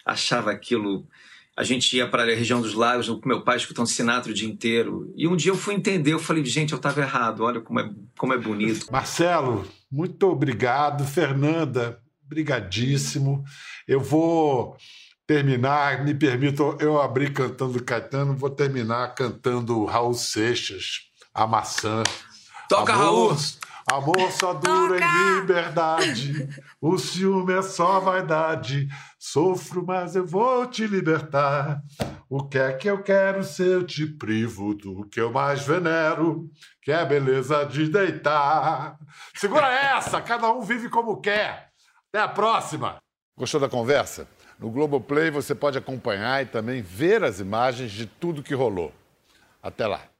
Achava 0.05 0.51
aquilo. 0.51 1.07
A 1.55 1.63
gente 1.63 1.95
ia 1.95 2.05
para 2.05 2.23
a 2.23 2.35
região 2.35 2.59
dos 2.59 2.73
lagos 2.73 3.07
com 3.07 3.29
meu 3.29 3.41
pai 3.41 3.55
escutando 3.55 3.87
Sinatra 3.87 4.29
o 4.29 4.33
dia 4.33 4.49
inteiro. 4.49 5.13
E 5.15 5.25
um 5.25 5.37
dia 5.37 5.53
eu 5.53 5.55
fui 5.55 5.73
entender, 5.73 6.11
eu 6.11 6.19
falei, 6.19 6.43
gente, 6.43 6.73
eu 6.73 6.75
estava 6.75 6.99
errado, 6.99 7.45
olha 7.45 7.61
como 7.61 7.79
é, 7.79 7.89
como 8.17 8.33
é 8.33 8.37
bonito. 8.37 8.91
Marcelo, 8.91 9.65
muito 9.89 10.27
obrigado. 10.27 11.05
Fernanda, 11.05 12.01
brigadíssimo. 12.23 13.45
Eu 13.87 14.01
vou 14.01 14.75
terminar, 15.25 16.03
me 16.03 16.13
permitam, 16.13 16.77
eu 16.77 17.01
abri 17.01 17.31
cantando 17.31 17.81
Caetano, 17.81 18.35
vou 18.35 18.49
terminar 18.49 19.15
cantando 19.15 19.85
Raul 19.85 20.13
Seixas, 20.13 21.03
A 21.33 21.47
Maçã. 21.47 22.03
Toca, 22.73 22.93
amor, 22.93 23.05
Raul! 23.05 23.37
Amor 23.91 24.31
só 24.31 24.53
dura 24.53 24.99
Toca. 24.99 25.05
em 25.05 25.39
liberdade, 25.41 26.49
o 26.81 26.97
ciúme 26.97 27.53
é 27.53 27.61
só 27.61 27.99
vaidade. 27.99 28.87
Sofro, 29.19 29.85
mas 29.85 30.15
eu 30.15 30.25
vou 30.25 30.65
te 30.65 30.87
libertar. 30.87 31.83
O 32.27 32.47
que 32.47 32.57
é 32.57 32.73
que 32.73 32.89
eu 32.89 33.03
quero 33.03 33.43
se 33.43 33.63
eu 33.63 33.85
te 33.85 34.07
privo 34.07 34.73
do 34.73 35.07
que 35.07 35.21
eu 35.21 35.31
mais 35.31 35.67
venero, 35.67 36.49
que 36.81 36.91
é 36.91 36.95
a 36.95 37.05
beleza 37.05 37.63
de 37.65 37.87
deitar. 37.89 38.97
Segura 39.35 39.67
essa, 39.67 40.19
cada 40.19 40.51
um 40.51 40.61
vive 40.61 40.89
como 40.89 41.21
quer. 41.21 41.69
Até 42.09 42.23
a 42.23 42.27
próxima. 42.27 42.97
Gostou 43.37 43.59
da 43.59 43.69
conversa? 43.69 44.27
No 44.57 44.71
Globoplay 44.71 45.29
você 45.29 45.53
pode 45.53 45.77
acompanhar 45.77 46.41
e 46.41 46.47
também 46.47 46.81
ver 46.81 47.23
as 47.23 47.39
imagens 47.39 47.91
de 47.91 48.07
tudo 48.07 48.41
que 48.41 48.55
rolou. 48.55 48.91
Até 49.61 49.85
lá. 49.85 50.12